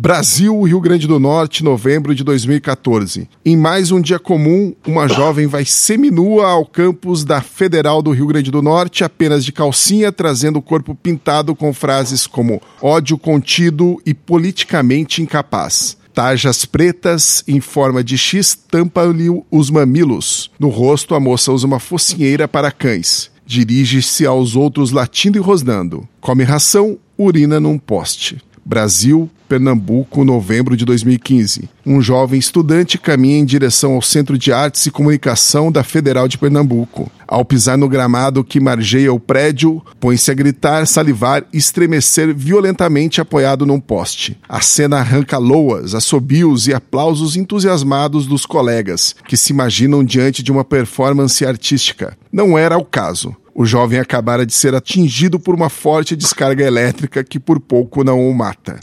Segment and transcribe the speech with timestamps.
[0.00, 3.28] Brasil, Rio Grande do Norte, novembro de 2014.
[3.44, 8.26] Em mais um dia comum, uma jovem vai seminua ao campus da Federal do Rio
[8.26, 14.00] Grande do Norte, apenas de calcinha, trazendo o corpo pintado com frases como ódio contido
[14.06, 15.98] e politicamente incapaz.
[16.14, 20.50] Tajas pretas em forma de X tampam-lhe os mamilos.
[20.58, 23.30] No rosto, a moça usa uma focinheira para cães.
[23.44, 26.08] Dirige-se aos outros latindo e rosnando.
[26.22, 28.38] Come ração, urina num poste.
[28.64, 31.68] Brasil, Pernambuco, novembro de 2015.
[31.84, 36.38] Um jovem estudante caminha em direção ao Centro de Artes e Comunicação da Federal de
[36.38, 37.10] Pernambuco.
[37.26, 43.20] Ao pisar no gramado que margeia o prédio, põe-se a gritar, salivar e estremecer violentamente
[43.20, 44.38] apoiado num poste.
[44.48, 50.52] A cena arranca loas, assobios e aplausos entusiasmados dos colegas, que se imaginam diante de
[50.52, 52.16] uma performance artística.
[52.32, 53.34] Não era o caso.
[53.60, 58.26] O jovem acabara de ser atingido por uma forte descarga elétrica que por pouco não
[58.26, 58.80] o mata.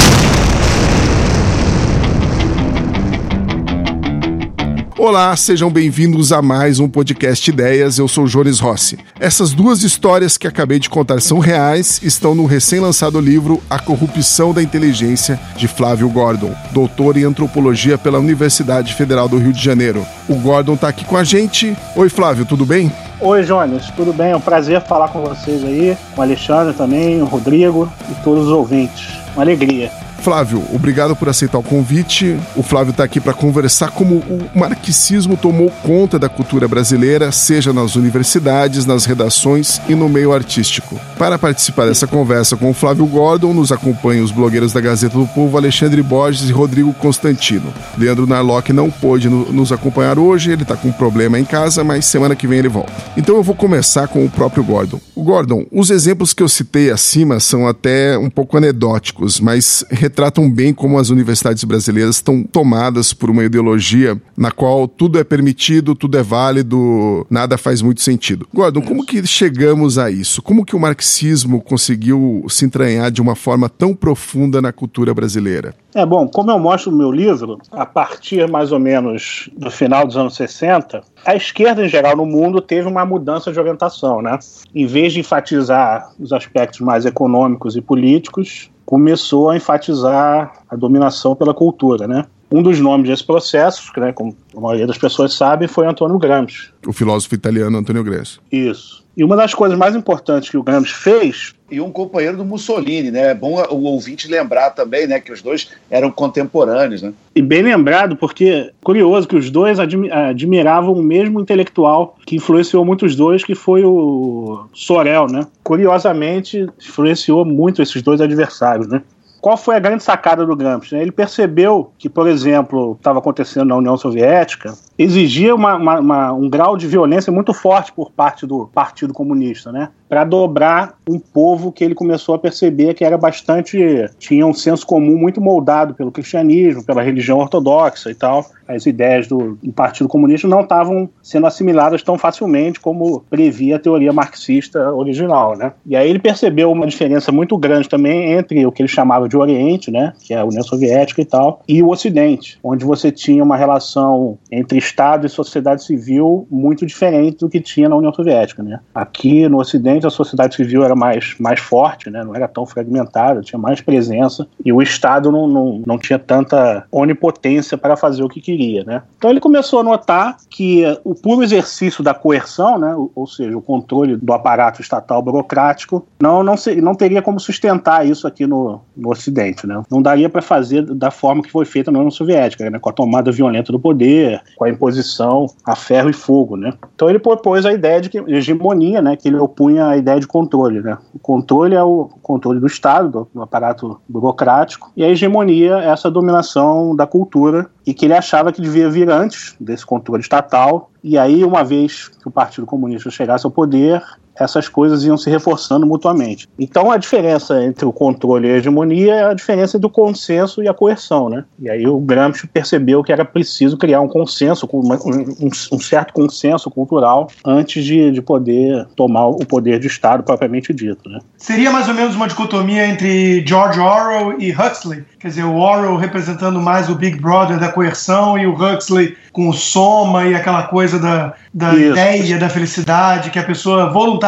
[4.95, 7.97] Olá, sejam bem-vindos a mais um podcast Ideias.
[7.97, 8.99] Eu sou Jones Rossi.
[9.19, 14.53] Essas duas histórias que acabei de contar são reais, estão no recém-lançado livro A Corrupção
[14.53, 20.05] da Inteligência, de Flávio Gordon, doutor em antropologia pela Universidade Federal do Rio de Janeiro.
[20.29, 21.75] O Gordon está aqui com a gente.
[21.95, 22.91] Oi, Flávio, tudo bem?
[23.19, 24.29] Oi, Jones, tudo bem?
[24.29, 28.45] É um prazer falar com vocês aí, com o Alexandre também, o Rodrigo e todos
[28.45, 29.17] os ouvintes.
[29.33, 29.91] Uma alegria.
[30.27, 32.37] Flávio, obrigado por aceitar o convite.
[32.53, 37.71] O Flávio está aqui para conversar como o marxismo tomou conta da cultura brasileira, seja
[37.71, 40.99] nas universidades, nas redações e no meio artístico.
[41.17, 45.25] Para participar dessa conversa com o Flávio Gordon, nos acompanham os blogueiros da Gazeta do
[45.27, 47.73] Povo, Alexandre Borges e Rodrigo Constantino.
[47.97, 51.85] Leandro Narlock não pôde no, nos acompanhar hoje, ele está com um problema em casa,
[51.85, 52.91] mas semana que vem ele volta.
[53.15, 54.99] Então eu vou começar com o próprio Gordon.
[55.15, 59.85] Gordon, os exemplos que eu citei acima são até um pouco anedóticos, mas
[60.17, 65.23] retratam bem como as universidades brasileiras estão tomadas por uma ideologia na qual tudo é
[65.23, 68.47] permitido, tudo é válido, nada faz muito sentido.
[68.51, 70.41] Gordon, como que chegamos a isso?
[70.41, 75.75] Como que o marxismo conseguiu se entranhar de uma forma tão profunda na cultura brasileira?
[75.93, 80.05] É bom, como eu mostro no meu livro, a partir mais ou menos do final
[80.07, 84.39] dos anos 60, a esquerda em geral no mundo teve uma mudança de orientação, né?
[84.73, 91.35] Em vez de enfatizar os aspectos mais econômicos e políticos, começou a enfatizar a dominação
[91.35, 92.25] pela cultura, né?
[92.49, 96.71] Um dos nomes desse processo, né, como a maioria das pessoas sabe, foi Antônio Gramsci.
[96.87, 98.39] O filósofo italiano Antônio Gramsci.
[98.49, 99.05] Isso.
[99.17, 103.09] E uma das coisas mais importantes que o Gramsci fez e um companheiro do Mussolini,
[103.09, 103.31] né?
[103.31, 107.11] É bom o ouvinte lembrar também, né, que os dois eram contemporâneos, né?
[107.35, 112.85] E bem lembrado, porque curioso que os dois admi admiravam o mesmo intelectual que influenciou
[112.85, 115.47] muitos dois, que foi o Sorel, né?
[115.63, 119.01] Curiosamente, influenciou muito esses dois adversários, né?
[119.41, 120.95] Qual foi a grande sacada do Gramsci?
[120.95, 126.49] Ele percebeu que, por exemplo, estava acontecendo na União Soviética, exigia uma, uma, uma, um
[126.49, 129.89] grau de violência muito forte por parte do Partido Comunista, né?
[130.09, 133.77] Para dobrar um povo que ele começou a perceber que era bastante.
[134.17, 138.45] tinha um senso comum muito moldado pelo cristianismo, pela religião ortodoxa e tal.
[138.67, 143.79] As ideias do, do Partido Comunista não estavam sendo assimiladas tão facilmente como previa a
[143.79, 145.73] teoria marxista original, né?
[145.85, 149.37] E aí ele percebeu uma diferença muito grande também entre o que ele chamava de
[149.37, 150.13] Oriente, né?
[150.21, 154.37] Que é a União Soviética e tal, e o Ocidente, onde você tinha uma relação
[154.51, 158.63] entre Estado e sociedade civil muito diferente do que tinha na União Soviética.
[158.63, 158.79] Né?
[158.95, 162.23] Aqui no Ocidente a sociedade civil era mais, mais forte, né?
[162.23, 166.85] não era tão fragmentada, tinha mais presença e o Estado não, não, não tinha tanta
[166.91, 168.83] onipotência para fazer o que queria.
[168.83, 169.01] Né?
[169.17, 172.95] Então ele começou a notar que o puro exercício da coerção, né?
[173.15, 178.07] ou seja, o controle do aparato estatal burocrático, não, não, se, não teria como sustentar
[178.07, 179.67] isso aqui no, no Ocidente.
[179.67, 179.81] Né?
[179.91, 182.79] Não daria para fazer da forma que foi feita na União Soviética, né?
[182.79, 186.73] com a tomada violenta do poder, com a imposição a ferro e fogo, né?
[186.95, 189.15] Então ele propôs a ideia de hegemonia, né?
[189.15, 190.97] Que ele opunha a ideia de controle, né?
[191.13, 195.89] O controle é o controle do Estado, do, do aparato burocrático, e a hegemonia é
[195.89, 200.91] essa dominação da cultura e que ele achava que devia vir antes desse controle estatal.
[201.03, 204.03] E aí, uma vez que o Partido Comunista chegasse ao poder,
[204.39, 206.47] essas coisas iam se reforçando mutuamente.
[206.57, 210.67] Então a diferença entre o controle e a hegemonia é a diferença do consenso e
[210.67, 211.43] a coerção, né?
[211.59, 216.69] E aí o Gramsci percebeu que era preciso criar um consenso, um, um certo consenso
[216.69, 221.19] cultural antes de, de poder tomar o poder de Estado propriamente dito, né?
[221.37, 225.95] Seria mais ou menos uma dicotomia entre George Orwell e Huxley, quer dizer, o Orwell
[225.97, 230.63] representando mais o Big Brother da coerção e o Huxley com o soma e aquela
[230.63, 234.26] coisa da, da ideia da felicidade, que a pessoa voluntariamente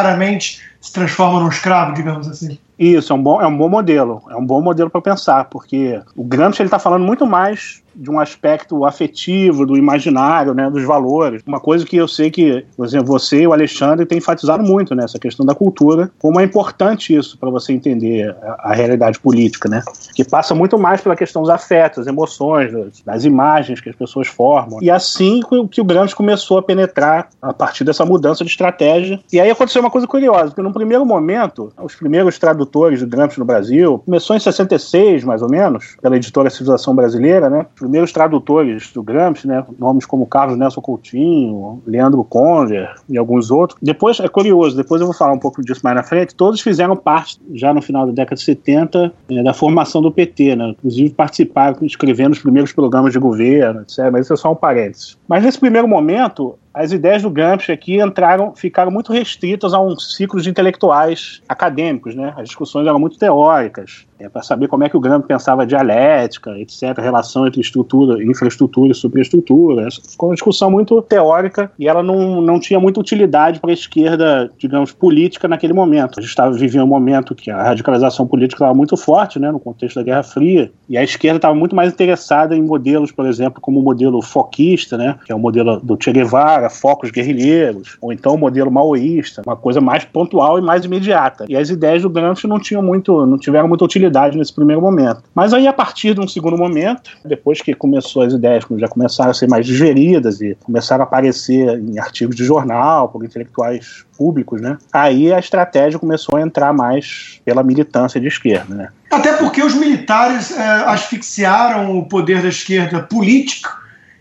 [0.82, 2.60] se transforma num escravo, digamos assim.
[2.80, 4.22] Isso, é um bom, é um bom modelo.
[4.30, 8.20] É um bom modelo para pensar, porque o Gramsci está falando muito mais de um
[8.20, 11.42] aspecto afetivo, do imaginário, né, dos valores.
[11.46, 14.96] Uma coisa que eu sei que, por exemplo, você e o Alexandre têm enfatizado muito
[14.96, 19.20] nessa né, questão da cultura, como é importante isso para você entender a, a, realidade
[19.20, 19.84] política, né?
[20.16, 24.28] Que passa muito mais pela questão dos afetos, emoções, das, das imagens que as pessoas
[24.30, 24.80] formam.
[24.82, 29.20] E assim que o Gramsci começou a penetrar a partir dessa mudança de estratégia.
[29.32, 33.40] E aí aconteceu uma coisa curiosa, porque no primeiro momento, os primeiros tradutores do Gramsci
[33.40, 37.66] no Brasil, começou em 66, mais ou menos, pela editora Civilização Brasileira, né?
[37.76, 43.80] primeiros tradutores do Gramsci, né, nomes como Carlos Nelson Coutinho, Leandro Conner e alguns outros.
[43.82, 46.96] Depois, é curioso, depois eu vou falar um pouco disso mais na frente, todos fizeram
[46.96, 51.10] parte, já no final da década de 70, é, da formação do PT, né, inclusive
[51.12, 55.18] participaram, escrevendo os primeiros programas de governo, etc., mas isso é só um parênteses.
[55.28, 60.00] Mas nesse primeiro momento, as ideias do Gramsci aqui entraram, ficaram muito restritas a um
[60.00, 62.34] ciclo de intelectuais acadêmicos, né?
[62.38, 66.58] As discussões eram muito teóricas, é, para saber como é que o Gramsci pensava dialética,
[66.60, 69.88] etc., relação entre estrutura, infraestrutura e superestrutura.
[69.92, 74.52] Ficou uma discussão muito teórica e ela não, não tinha muita utilidade para a esquerda,
[74.58, 76.20] digamos, política naquele momento.
[76.20, 79.60] A gente estava vivendo um momento que a radicalização política estava muito forte, né, no
[79.60, 83.62] contexto da Guerra Fria, e a esquerda estava muito mais interessada em modelos, por exemplo,
[83.62, 88.12] como o modelo foquista, né, que é o modelo do Che Guevara, focos guerrilheiros, ou
[88.12, 91.46] então o modelo maoísta, uma coisa mais pontual e mais imediata.
[91.48, 95.24] E as ideias do Gramsci não tinham muito, não tiveram muita utilidade nesse primeiro momento.
[95.34, 99.32] Mas aí a partir de um segundo momento, depois que começou as ideias já começaram
[99.32, 104.62] a ser mais digeridas e começaram a aparecer em artigos de jornal por intelectuais públicos,
[104.62, 104.78] né?
[104.92, 108.90] Aí a estratégia começou a entrar mais pela militância de esquerda, né?
[109.12, 113.70] Até porque os militares é, asfixiaram o poder da esquerda política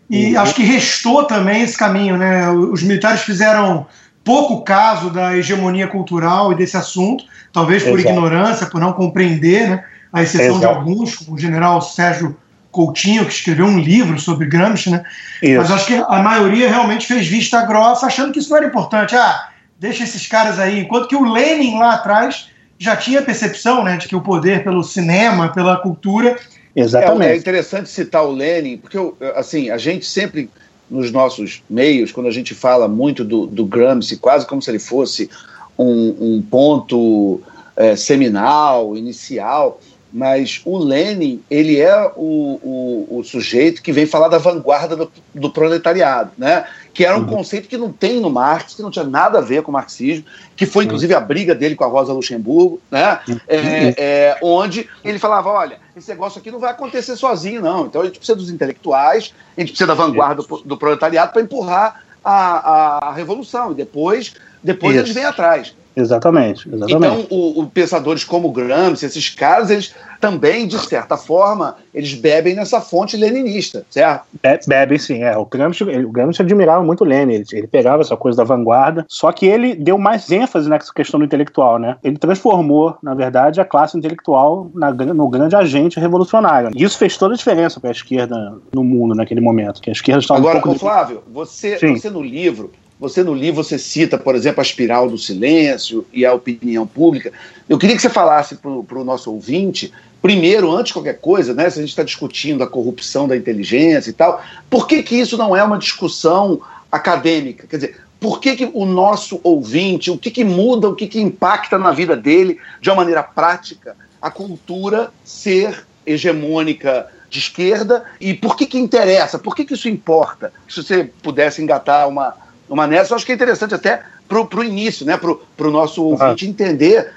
[0.09, 0.41] e uhum.
[0.41, 2.51] acho que restou também esse caminho, né?
[2.51, 3.87] Os militares fizeram
[4.29, 8.13] pouco caso da hegemonia cultural e desse assunto, talvez por Exato.
[8.13, 9.85] ignorância, por não compreender, né?
[10.13, 10.61] A exceção Exato.
[10.61, 12.37] de alguns, como o general Sérgio
[12.71, 15.03] Coutinho, que escreveu um livro sobre Gramsci, né?
[15.43, 15.57] Isso.
[15.57, 19.17] Mas acho que a maioria realmente fez vista grossa, achando que isso não era importante.
[19.17, 19.49] Ah,
[19.81, 20.79] deixa esses caras aí.
[20.79, 24.85] Enquanto que o Lenin lá atrás já tinha percepção, né, de que o poder pelo
[24.85, 26.37] cinema, pela cultura,
[26.77, 27.31] Exatamente.
[27.31, 28.99] É, é interessante citar o Lenin, porque
[29.35, 30.51] assim, a gente sempre
[30.91, 34.79] nos nossos meios, quando a gente fala muito do, do Gramsci, quase como se ele
[34.79, 35.31] fosse
[35.79, 37.41] um, um ponto
[37.77, 39.81] é, seminal, inicial,
[40.13, 45.13] mas o Lenin ele é o, o, o, sujeito que vem falar da vanguarda do,
[45.35, 46.65] do proletariado, né?
[46.99, 47.27] Que era um uhum.
[47.27, 50.25] conceito que não tem no Marx, que não tinha nada a ver com o marxismo,
[50.57, 53.21] que foi inclusive a briga dele com a Rosa Luxemburgo, né?
[53.29, 53.41] Uhum.
[53.47, 57.87] É, é, onde ele falava: olha, esse negócio aqui não vai acontecer sozinho, não.
[57.87, 61.41] Então a gente precisa dos intelectuais, a gente precisa da vanguarda do, do proletariado para
[61.41, 65.73] empurrar a, a, a, revolução, e depois, depois eles vêm atrás.
[65.99, 67.25] Exatamente, exatamente.
[67.25, 72.55] Então, o, o, pensadores como Gramsci, esses caras, eles também, de certa forma, eles bebem
[72.55, 74.25] nessa fonte leninista, certo?
[74.41, 75.25] Be bebem, sim.
[75.25, 75.37] É.
[75.37, 79.33] O, Gramsci, o Gramsci admirava muito Lenin, ele, ele, pegava essa coisa da vanguarda, só
[79.33, 81.97] que ele deu mais ênfase nessa questão do intelectual, né?
[82.05, 86.71] Ele transformou, na verdade, a classe intelectual na, no grande agente revolucionário.
[86.77, 89.93] E isso fez toda a diferença para a esquerda no mundo naquele momento, que a
[89.93, 90.79] esquerda estava Agora, um pouco...
[90.79, 95.17] Flávio, você, você no livro, você no livro você cita, por exemplo, a espiral do
[95.17, 97.33] silêncio e a opinião pública.
[97.69, 101.71] Eu queria que você falasse para o nosso ouvinte, primeiro, antes de qualquer coisa, né,
[101.71, 105.37] se a gente está discutindo a corrupção da inteligência e tal, por que, que isso
[105.37, 107.67] não é uma discussão acadêmica?
[107.67, 111.21] Quer dizer, por que, que o nosso ouvinte, o que, que muda, o que, que
[111.21, 118.35] impacta na vida dele de uma maneira prática a cultura ser hegemônica de esquerda e
[118.35, 119.39] por que, que interessa?
[119.39, 120.53] Por que, que isso importa?
[120.69, 122.35] Se você pudesse engatar uma
[122.69, 125.17] numa nessa, eu acho que é interessante até para o início, né?
[125.17, 126.51] para o nosso ouvinte uhum.
[126.51, 127.13] entender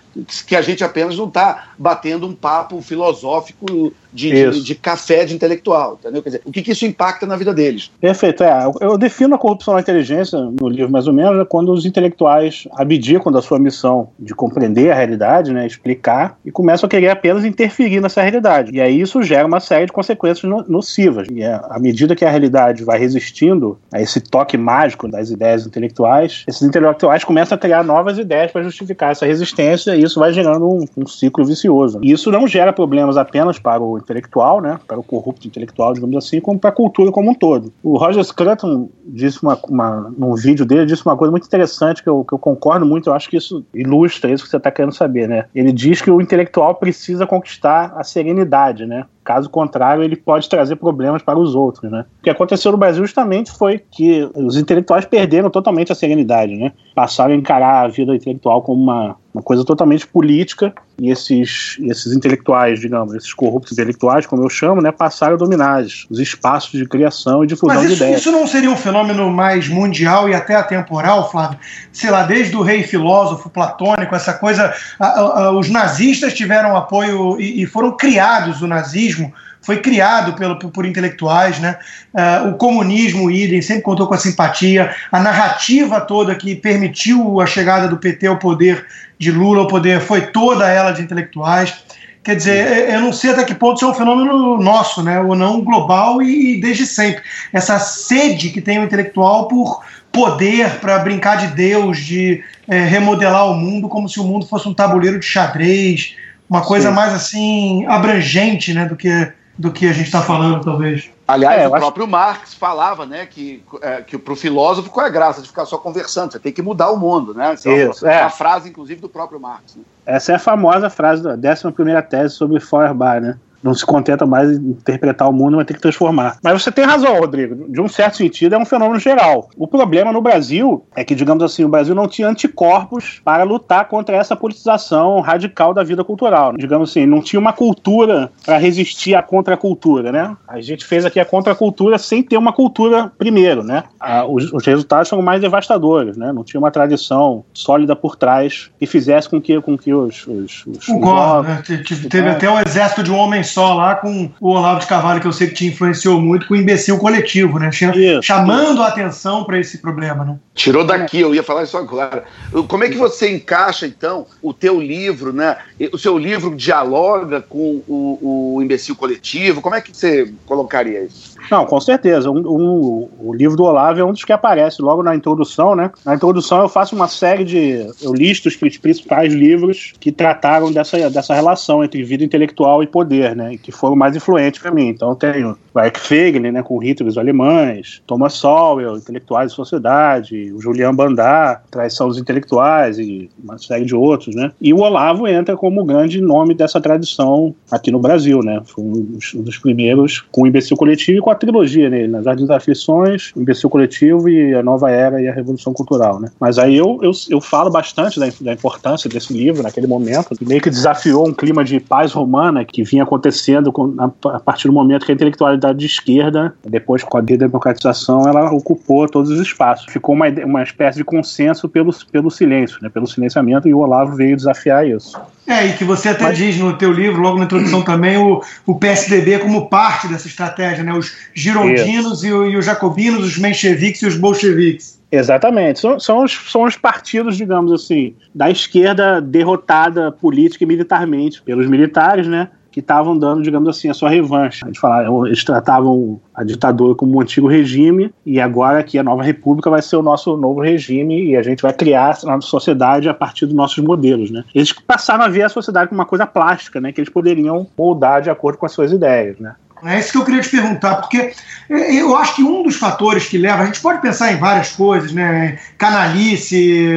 [0.46, 5.34] que a gente apenas não está batendo um papo filosófico de, de, de, café de
[5.34, 6.22] intelectual, entendeu?
[6.22, 7.90] Quer dizer, o que, que, isso impacta na vida deles?
[8.00, 8.70] Perfeito, é.
[8.82, 12.68] Eu defino a corrupção da inteligência no livro mais ou menos né, quando os intelectuais
[12.74, 17.46] abdicam da sua missão de compreender a realidade, né, explicar, e começam a querer apenas
[17.46, 18.72] interferir nessa realidade.
[18.74, 21.28] E aí isso gera uma série de consequências nocivas.
[21.32, 25.66] E é, à medida que a realidade vai resistindo a esse toque mágico das ideias
[25.66, 30.34] intelectuais, esses intelectuais começam a criar novas ideias para justificar essa resistência e isso vai
[30.34, 32.00] gerando um, um ciclo vicioso.
[32.02, 36.16] E isso não gera problemas apenas para o intelectual, né, para o corrupto intelectual, digamos
[36.18, 37.72] assim, como para a cultura como um todo.
[37.84, 42.10] O Roger Scruton disse uma, uma, num vídeo dele, disse uma coisa muito interessante que
[42.10, 44.94] eu, que eu concordo muito, eu acho que isso ilustra isso que você está querendo
[44.94, 45.46] saber, né?
[45.54, 49.06] Ele diz que o intelectual precisa conquistar a serenidade, né?
[49.24, 52.06] Caso contrário, ele pode trazer problemas para os outros, né?
[52.20, 56.72] O que aconteceu no Brasil justamente foi que os intelectuais perderam totalmente a serenidade, né?
[56.96, 62.14] Passaram a encarar a vida intelectual como uma, uma coisa totalmente política e esses, esses
[62.14, 66.86] intelectuais, digamos, esses corruptos intelectuais, como eu chamo, né, passaram a dominar os espaços de
[66.86, 68.20] criação e difusão Mas isso, de ideias.
[68.20, 71.58] isso não seria um fenômeno mais mundial e até atemporal, Flávio?
[71.92, 74.74] Sei lá, desde o rei filósofo platônico, essa coisa.
[75.00, 80.34] A, a, a, os nazistas tiveram apoio e, e foram criados o nazismo foi criado
[80.34, 81.78] pelo, por intelectuais, né?
[82.14, 87.40] Uh, o comunismo, o idem, sempre contou com a simpatia, a narrativa toda que permitiu
[87.40, 88.86] a chegada do PT ao poder,
[89.22, 91.84] de Lula ao poder, foi toda ela de intelectuais.
[92.24, 95.20] Quer dizer, eu não sei até que ponto isso é um fenômeno nosso, né?
[95.20, 97.22] ou não global e, e desde sempre.
[97.54, 103.48] Essa sede que tem o intelectual por poder, para brincar de Deus, de é, remodelar
[103.48, 106.16] o mundo como se o mundo fosse um tabuleiro de xadrez,
[106.50, 106.96] uma coisa Sim.
[106.96, 109.32] mais assim abrangente né, do que
[109.62, 111.12] do que a gente está falando, talvez.
[111.28, 112.12] Aliás, é, o próprio acho...
[112.12, 115.66] Marx falava, né, que, é, que para o filósofo qual é a graça de ficar
[115.66, 116.32] só conversando?
[116.32, 117.54] Você tem que mudar o mundo, né?
[117.54, 118.30] Essa Isso, é uma, é.
[118.30, 119.76] frase, inclusive, do próprio Marx.
[119.76, 119.84] Né?
[120.04, 123.38] Essa é a famosa frase da 11 primeira tese sobre Feuerbach, né?
[123.64, 126.38] Não se contenta mais em interpretar o mundo, mas tem que transformar.
[126.44, 127.70] Mas você tem razão, Rodrigo.
[127.70, 129.50] De um certo sentido, é um fenômeno geral.
[129.58, 133.88] O problema no Brasil é que, digamos assim, o Brasil não tinha anticorpos para lutar
[133.88, 136.54] contra essa politização radical da vida cultural.
[136.58, 140.36] Digamos assim, não tinha uma cultura para resistir à contracultura, né?
[140.48, 143.84] A gente fez aqui a contracultura sem ter uma cultura primeiro, né?
[144.00, 146.32] Ah, os, os, resultados são mais devastadores, né?
[146.32, 150.26] Não tinha uma tradição sólida por trás que fizesse com que, com que os...
[150.28, 151.64] os, os Concordo, né?
[152.10, 155.34] Teve até o exército de homem só lá com o Olavo de Carvalho, que eu
[155.34, 157.70] sei que te influenciou muito, com o imbecil coletivo, né?
[157.70, 158.82] Isso, chamando isso.
[158.82, 160.40] a atenção para esse problema, né?
[160.54, 162.24] Tirou daqui, eu ia falar isso agora.
[162.68, 165.58] Como é que você encaixa, então, o teu livro, né?
[165.92, 169.62] O seu livro dialoga com o, o imbecil coletivo?
[169.62, 171.36] Como é que você colocaria isso?
[171.50, 172.30] Não, com certeza.
[172.30, 175.92] Um, um, o livro do Olavo é um dos que aparece logo na introdução, né?
[176.06, 177.88] Na introdução eu faço uma série de.
[178.02, 183.36] Eu listo os principais livros que trataram dessa, dessa relação entre vida intelectual e poder,
[183.36, 183.54] né?
[183.54, 184.88] E que foram mais influentes para mim.
[184.88, 186.64] Então tenho Eric Feiglin, né?
[186.64, 193.00] Com Hitler os alemães, Thomas Sowell, Intelectuais e Sociedade, o Julian Bandar, Traição dos Intelectuais
[193.00, 194.52] e uma série de outros, né?
[194.62, 198.62] E o Olavo entra como grande nome dessa tradição aqui no Brasil, né?
[198.66, 202.48] Foi um dos primeiros com o Imbecil Coletivo e com a trilogia nele, nas Jardins
[202.48, 206.30] das Aflições, o Imbecil Coletivo e a Nova Era e a Revolução Cultural, né?
[206.40, 210.46] Mas aí eu, eu, eu falo bastante da, da importância desse livro naquele momento, que
[210.46, 214.68] meio que desafiou um clima de paz romana que vinha acontecendo com, a, a, partir
[214.68, 219.40] do momento que a intelectualidade de esquerda, depois com a democratização, ela ocupou todos os
[219.40, 219.92] espaços.
[219.92, 222.90] Ficou uma, uma espécie de consenso pelo, pelo silêncio, né?
[222.90, 225.20] Pelo silenciamento, e o Olavo veio desafiar isso.
[225.48, 226.38] É, e que você até Mas...
[226.38, 230.84] diz no teu livro, logo na introdução também, o, o PSDB como parte dessa estratégia,
[230.84, 230.94] né?
[230.94, 235.02] Os girondinos e, e, os jacobinos, os mencheviques e os bolcheviques.
[235.12, 235.80] Exatamente.
[235.80, 241.68] São, são, os, são os partidos, digamos assim, da esquerda derrotada política e militarmente pelos
[241.68, 242.50] militares, né?
[242.72, 244.64] que estavam dando, digamos assim, a sua revanche.
[244.64, 249.04] A gente fala, eles tratavam a ditadura como um antigo regime e agora aqui a
[249.04, 252.48] nova república vai ser o nosso novo regime e a gente vai criar a nossa
[252.48, 254.46] sociedade a partir dos nossos modelos, né?
[254.56, 256.94] Eles passaram a ver a sociedade como uma coisa plástica, né?
[256.94, 259.54] Que eles poderiam moldar de acordo com as suas ideias, né?
[259.84, 261.34] É isso que eu queria te perguntar, porque
[261.70, 264.70] é, eu acho que um dos fatores que leva, a gente pode pensar em várias
[264.70, 265.58] coisas, né?
[265.78, 266.92] Canalice,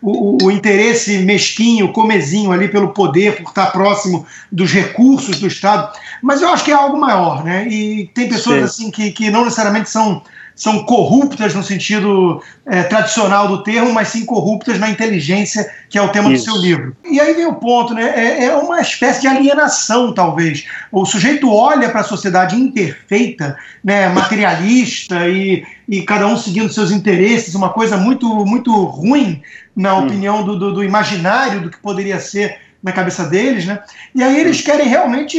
[0.00, 5.92] o, o, interesse mesquinho, comezinho ali pelo poder, por estar próximo dos recursos do Estado,
[6.22, 7.66] mas eu acho que é algo maior, né?
[7.68, 8.64] E tem pessoas Sim.
[8.64, 10.22] assim que, que não necessariamente são
[10.54, 16.02] são corruptas no sentido é, tradicional do termo, mas sim corruptas na inteligência, que é
[16.02, 16.44] o tema Isso.
[16.44, 16.96] do seu livro.
[17.10, 18.12] E aí vem o ponto, né?
[18.14, 20.66] É, é uma espécie de alienação, talvez.
[20.92, 26.90] O sujeito olha para a sociedade imperfeita, né, materialista e, e cada um seguindo seus
[26.90, 29.42] interesses, uma coisa muito, muito ruim
[29.74, 30.04] na hum.
[30.04, 33.78] opinião do, do, do imaginário do que poderia ser na cabeça deles, né?
[34.14, 35.38] E aí eles querem realmente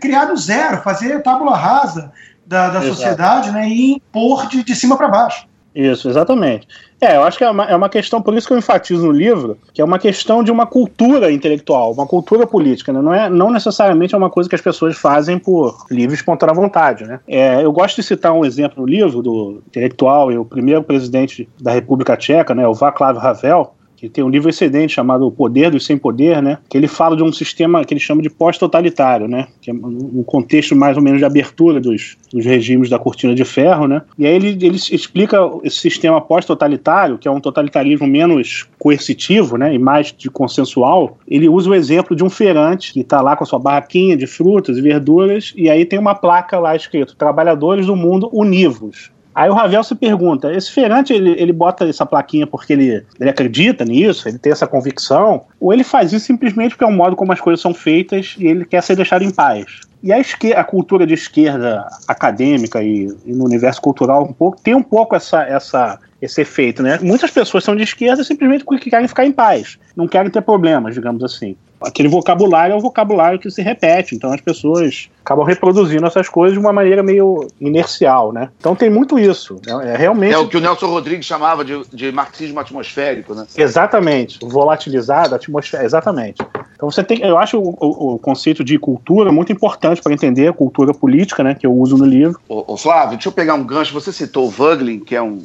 [0.00, 2.12] criar do zero, fazer tábula rasa,
[2.50, 5.46] da, da sociedade né, e impor de, de cima para baixo.
[5.72, 6.66] Isso, exatamente.
[7.00, 9.12] É, eu acho que é uma, é uma questão, por isso que eu enfatizo no
[9.12, 13.00] livro, que é uma questão de uma cultura intelectual, uma cultura política, né?
[13.00, 17.04] não, é, não necessariamente é uma coisa que as pessoas fazem por livre espontânea vontade.
[17.04, 17.20] Né?
[17.28, 21.48] É, eu gosto de citar um exemplo no livro do intelectual e o primeiro presidente
[21.60, 25.70] da República Tcheca, né, o Václav Havel, que tem um livro excedente chamado O Poder
[25.70, 26.56] dos Sem Poder, né?
[26.70, 29.48] Que ele fala de um sistema que ele chama de pós-totalitário, né?
[29.60, 33.44] Que é um contexto mais ou menos de abertura dos, dos regimes da cortina de
[33.44, 34.00] ferro, né?
[34.18, 39.74] E aí ele, ele explica esse sistema pós-totalitário, que é um totalitarismo menos coercitivo, né?
[39.74, 41.18] E mais de consensual.
[41.28, 44.26] Ele usa o exemplo de um feirante que está lá com a sua barraquinha de
[44.26, 49.10] frutas e verduras e aí tem uma placa lá escrito Trabalhadores do Mundo Univos.
[49.34, 53.30] Aí o Ravel se pergunta: esse feirante ele, ele bota essa plaquinha porque ele, ele
[53.30, 57.16] acredita nisso, ele tem essa convicção, ou ele faz isso simplesmente porque é um modo
[57.16, 59.80] como as coisas são feitas e ele quer ser deixado em paz?
[60.02, 64.60] E a, esquerda, a cultura de esquerda acadêmica e, e, no universo cultural um pouco
[64.60, 66.98] tem um pouco essa, essa, esse efeito, né?
[67.02, 70.94] Muitas pessoas são de esquerda simplesmente porque querem ficar em paz, não querem ter problemas,
[70.94, 76.06] digamos assim aquele vocabulário é um vocabulário que se repete, então as pessoas acabam reproduzindo
[76.06, 78.50] essas coisas de uma maneira meio inercial, né?
[78.58, 79.60] Então tem muito isso.
[79.66, 80.34] É, é realmente.
[80.34, 83.46] É o que o Nelson Rodrigues chamava de, de marxismo atmosférico, né?
[83.56, 84.38] Exatamente.
[84.42, 85.86] Volatilizado, atmosférico.
[85.86, 86.42] Exatamente.
[86.74, 87.20] Então você tem.
[87.20, 91.42] Eu acho o, o, o conceito de cultura muito importante para entender a cultura política,
[91.42, 91.54] né?
[91.54, 92.40] Que eu uso no livro.
[92.48, 93.92] Ô, ô Flávio, deixa eu pegar um gancho.
[93.94, 95.42] Você citou o Vogelin, que é um,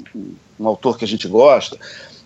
[0.60, 1.77] um autor que a gente gosta.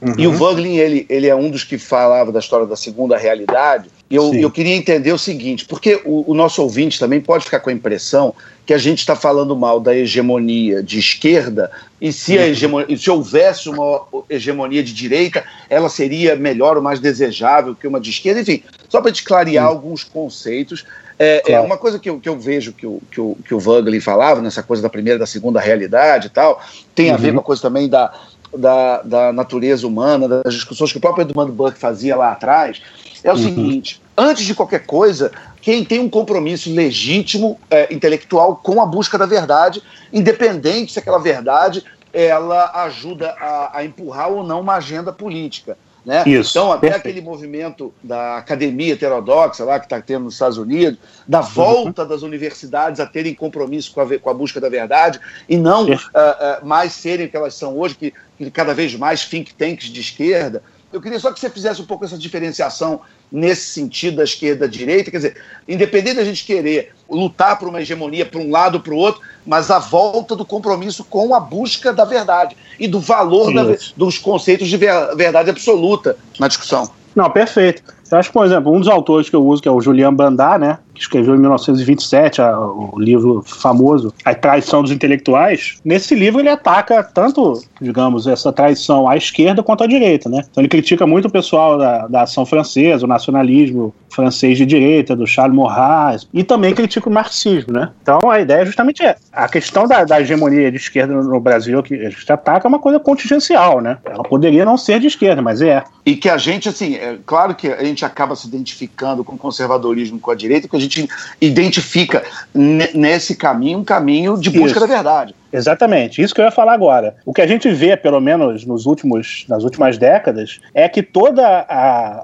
[0.01, 0.13] Uhum.
[0.18, 3.89] E o Vogelin, ele, ele é um dos que falava da história da segunda realidade.
[4.10, 7.60] E eu, eu queria entender o seguinte, porque o, o, nosso ouvinte também pode ficar
[7.60, 8.34] com a impressão
[8.65, 13.10] que a gente está falando mal da hegemonia de esquerda, e se, a hegemonia, se
[13.10, 18.41] houvesse uma hegemonia de direita, ela seria melhor ou mais desejável que uma de esquerda.
[18.41, 19.72] Enfim, só para te clarear Sim.
[19.72, 20.86] alguns conceitos.
[21.18, 21.63] É, é, claro.
[21.63, 24.01] é, uma coisa que eu, que eu vejo que o, que, o, que o Wagner
[24.01, 26.63] falava, nessa coisa da primeira e da segunda realidade e tal,
[26.96, 27.15] tem uhum.
[27.15, 27.34] a ver uhum.
[27.36, 28.13] com a coisa também da,
[28.56, 32.82] da, da natureza humana, das discussões que o próprio Edmund Burke fazia lá atrás,
[33.24, 33.44] é o uhum.
[33.44, 39.18] seguinte: antes de qualquer coisa, quem tem um compromisso legítimo é, intelectual com a busca
[39.18, 45.12] da verdade, independente se aquela verdade ela ajuda a, a empurrar ou não uma agenda
[45.12, 45.77] política.
[46.06, 46.24] Né?
[46.25, 47.08] Isso, então, até perfeito.
[47.08, 51.48] aquele movimento da academia heterodoxa lá que está tendo nos Estados Unidos, da uhum.
[51.48, 52.08] volta uhum.
[52.08, 55.94] das universidades a terem compromisso com a, com a busca da verdade e não uh,
[55.94, 59.88] uh, mais serem o que elas são hoje, que, que cada vez mais think tanks
[59.88, 60.63] de esquerda.
[60.91, 65.12] Eu queria só que você fizesse um pouco essa diferenciação nesse sentido da esquerda direita,
[65.12, 68.93] quer dizer, independente da gente querer lutar por uma hegemonia para um lado ou para
[68.93, 73.53] o outro, mas a volta do compromisso com a busca da verdade e do valor
[73.53, 76.89] da, dos conceitos de verdade absoluta na discussão.
[77.15, 77.84] Não, perfeito.
[78.12, 80.60] Acho que, por exemplo, um dos autores que eu uso, que é o Julian Bandar,
[80.60, 80.78] né?
[80.94, 85.80] Que escreveu em 1927 a, o livro famoso A Traição dos Intelectuais.
[85.84, 90.43] Nesse livro ele ataca tanto, digamos, essa traição à esquerda quanto à direita, né?
[90.50, 95.15] Então ele critica muito o pessoal da, da ação francesa, o nacionalismo francês de direita,
[95.15, 97.91] do Charles Maurras, e também critica o marxismo, né?
[98.02, 99.22] Então a ideia é justamente essa.
[99.32, 102.80] A questão da, da hegemonia de esquerda no Brasil que a gente ataca é uma
[102.80, 103.98] coisa contingencial, né?
[104.06, 105.84] Ela poderia não ser de esquerda, mas é.
[106.06, 109.35] E que a gente, assim, é claro que a gente gente acaba se identificando com
[109.35, 111.07] o conservadorismo, com a direita, que a gente
[111.41, 114.79] identifica nesse caminho um caminho de busca Isso.
[114.79, 115.35] da verdade.
[115.51, 117.15] Exatamente, isso que eu ia falar agora.
[117.25, 121.41] O que a gente vê, pelo menos nos últimos, nas últimas décadas, é que todo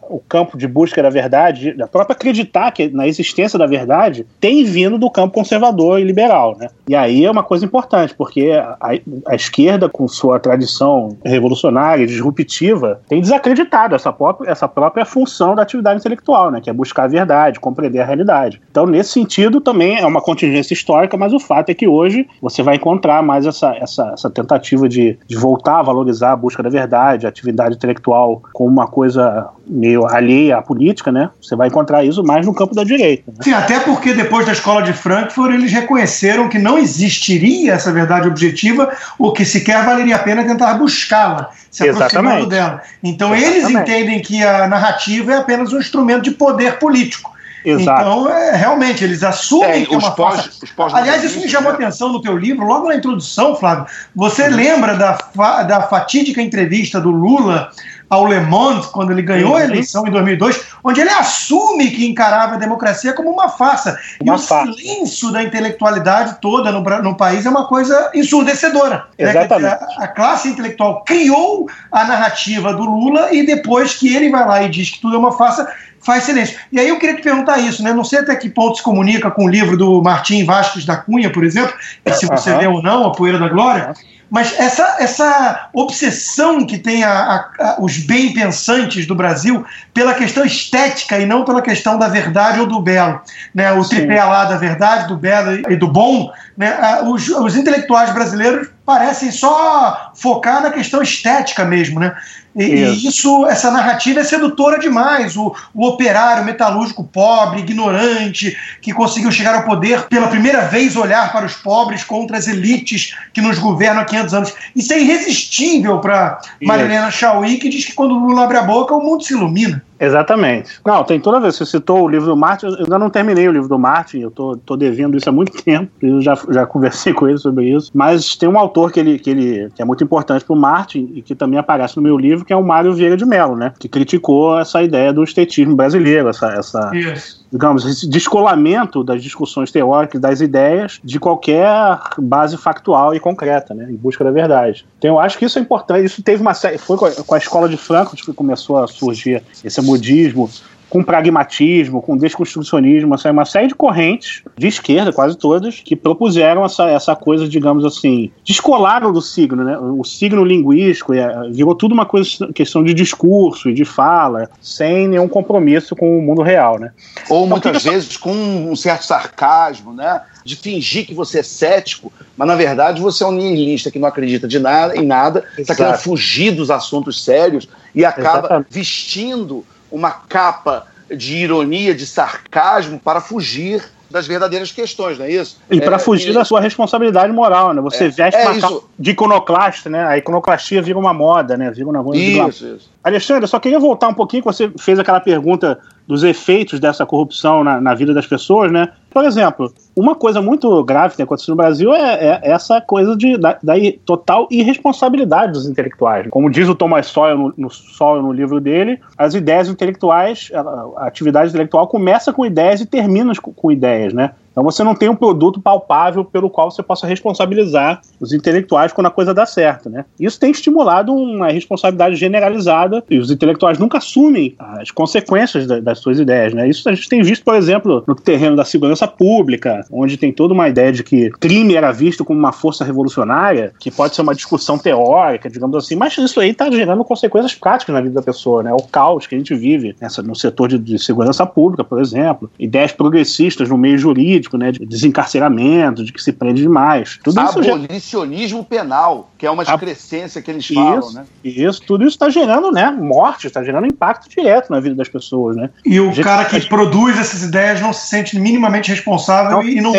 [0.09, 4.63] o campo de busca da verdade, da própria acreditar que, na existência da verdade, tem
[4.63, 6.55] vindo do campo conservador e liberal.
[6.57, 6.67] Né?
[6.88, 8.91] E aí é uma coisa importante, porque a,
[9.27, 15.55] a esquerda, com sua tradição revolucionária e disruptiva, tem desacreditado essa própria, essa própria função
[15.55, 16.61] da atividade intelectual, né?
[16.61, 18.61] que é buscar a verdade, compreender a realidade.
[18.69, 22.61] Então, nesse sentido, também é uma contingência histórica, mas o fato é que hoje você
[22.61, 26.69] vai encontrar mais essa, essa, essa tentativa de, de voltar a valorizar a busca da
[26.69, 31.30] verdade, a atividade intelectual como uma coisa meio alheia à política, né?
[31.41, 33.23] Você vai encontrar isso mais no campo da direita.
[33.32, 33.38] Né?
[33.41, 38.28] Sim, até porque depois da escola de Frankfurt eles reconheceram que não existiria essa verdade
[38.28, 42.82] objetiva ou que sequer valeria a pena tentar buscá-la, se aproximando dela.
[43.04, 43.58] Então Exatamente.
[43.58, 47.35] eles entendem que a narrativa é apenas um instrumento de poder político.
[47.65, 48.01] Exato.
[48.01, 50.97] Então, é, realmente, eles assumem é, que é uma pós, farsa.
[50.97, 51.78] Aliás, isso me chamou né?
[51.78, 53.86] atenção no teu livro, logo na introdução, Flávio.
[54.15, 54.56] Você uhum.
[54.56, 57.71] lembra da, fa da fatídica entrevista do Lula
[58.10, 59.58] ao Le Monde, quando ele ganhou uhum.
[59.58, 63.97] a eleição em 2002, onde ele assume que encarava a democracia como uma farsa.
[64.21, 64.73] Uma e o farsa.
[64.73, 69.06] silêncio da intelectualidade toda no, no país é uma coisa ensurdecedora.
[69.17, 69.30] Né?
[69.30, 69.63] Exatamente.
[69.63, 69.88] Né?
[69.97, 74.63] A, a, classe intelectual criou a narrativa do Lula e depois que ele vai lá
[74.63, 75.67] e diz que tudo é uma farsa,
[76.06, 76.58] faz silêncio.
[76.72, 77.91] E aí eu queria te perguntar isso, né?
[77.91, 81.32] Não sei até que ponto se comunica com o livro do Martim Vasques da Cunha,
[81.32, 81.74] por exemplo,
[82.13, 82.58] se você uhum.
[82.60, 83.94] leu ou não, A Poeira da Glória,
[84.30, 90.44] mas essa, essa obsessão que tem a, a, a, os bem-pensantes do Brasil pela questão
[90.44, 93.22] estética e não pela questão da verdade ou do belo.
[93.54, 93.72] Né?
[93.74, 93.98] O Sim.
[93.98, 97.02] tripé lá da verdade, do belo e do bom, né?
[97.04, 102.15] os, os intelectuais brasileiros parecem só focar na questão estética mesmo, né?
[102.56, 103.06] E isso.
[103.06, 105.36] e isso, essa narrativa é sedutora demais.
[105.36, 111.34] O, o, operário metalúrgico pobre, ignorante, que conseguiu chegar ao poder pela primeira vez olhar
[111.34, 114.54] para os pobres contra as elites que nos governam há 500 anos.
[114.74, 118.96] Isso é irresistível para Marilena Chauí, que diz que quando o Lula abre a boca,
[118.96, 119.84] o mundo se ilumina.
[119.99, 120.79] Exatamente.
[120.86, 121.55] Não, tem toda vez.
[121.55, 124.31] Você citou o livro do Martin, eu ainda não terminei o livro do Martin, eu
[124.31, 127.91] tô, tô devendo isso há muito tempo, eu já, já conversei com ele sobre isso.
[127.93, 131.21] Mas tem um autor que ele, que ele que é muito importante pro Martin e
[131.21, 133.73] que também aparece no meu livro, que é o Mário Vieira de Mello, né?
[133.79, 139.72] Que criticou essa ideia do estetismo brasileiro, essa, essa, yes digamos, esse descolamento das discussões
[139.72, 144.86] teóricas, das ideias, de qualquer base factual e concreta, né, em busca da verdade.
[144.98, 146.06] Então eu acho que isso é importante.
[146.06, 146.78] Isso teve uma série.
[146.78, 150.50] Foi com a escola de Frankfurt que começou a surgir esse modismo
[150.89, 156.63] com pragmatismo, com desconstrucionismo, assim, uma série de correntes de esquerda, quase todas, que propuseram
[156.63, 159.78] essa, essa coisa, digamos assim, descolaram do signo, né?
[159.78, 165.08] O signo linguístico é, virou tudo uma coisa, questão de discurso e de fala, sem
[165.08, 166.91] nenhum compromisso com o mundo real, né?
[167.30, 170.21] Ou então, muitas vezes com um certo sarcasmo, né?
[170.43, 174.08] De fingir que você é cético, mas na verdade você é um nihilista que não
[174.08, 178.67] acredita de nada, em nada, está querendo fugir dos assuntos sérios e acaba Exatamente.
[178.69, 185.60] vestindo uma capa de ironia, de sarcasmo para fugir das verdadeiras questões, não é isso?
[185.69, 186.34] E para é, fugir e...
[186.34, 187.81] da sua responsabilidade moral, né?
[187.81, 190.05] Você é, veste é uma de iconoclasta, né?
[190.05, 191.71] A iconoclastia vira uma moda, né?
[191.71, 192.91] Vira uma coisa Isso, isso.
[193.03, 197.05] Alexandre, eu só queria voltar um pouquinho, que você fez aquela pergunta dos efeitos dessa
[197.05, 198.89] corrupção na, na vida das pessoas, né?
[199.15, 203.15] Por exemplo, uma coisa muito grave que tem acontecido no Brasil é, é essa coisa
[203.15, 203.73] de, da, da,
[204.04, 206.28] total irresponsabilidade dos intelectuais.
[206.30, 210.60] Como diz o Thomas Sowell no, no, Sowell no livro dele, as ideias intelectuais, a,
[210.97, 214.32] a atividade intelectual começa com ideias e termina com, com ideias, né?
[214.56, 219.08] Então você não tem um produto palpável pelo qual você possa responsabilizar os intelectuais quando
[219.08, 220.06] a coisa dá certo, né?
[220.17, 226.19] Isso tem estimulado uma responsabilidade generalizada e os intelectuais nunca assumem as consequências das suas
[226.19, 226.69] ideias, né?
[226.69, 228.63] Isso a gente tem visto, por exemplo, no terreno da
[229.06, 232.84] segurança pública, onde tem toda uma ideia de que crime era visto como uma força
[232.84, 237.54] revolucionária, que pode ser uma discussão teórica, digamos assim, mas isso aí está gerando consequências
[237.54, 238.74] práticas na vida da pessoa, né?
[238.74, 242.50] O caos que a gente vive nessa, no setor de, de segurança pública, por exemplo,
[242.60, 247.20] ideias progressistas no meio jurídico né, de desencarceramento, de que se prende demais.
[247.24, 248.63] Tudo Abolicionismo já...
[248.65, 251.26] penal, que é uma excrescência que eles falam, isso, né?
[251.44, 255.56] Isso, tudo isso está gerando, né, morte, está gerando impacto direto na vida das pessoas,
[255.56, 255.70] né?
[255.86, 259.93] E o cara que produz essas ideias não se sente minimamente responsável não e não,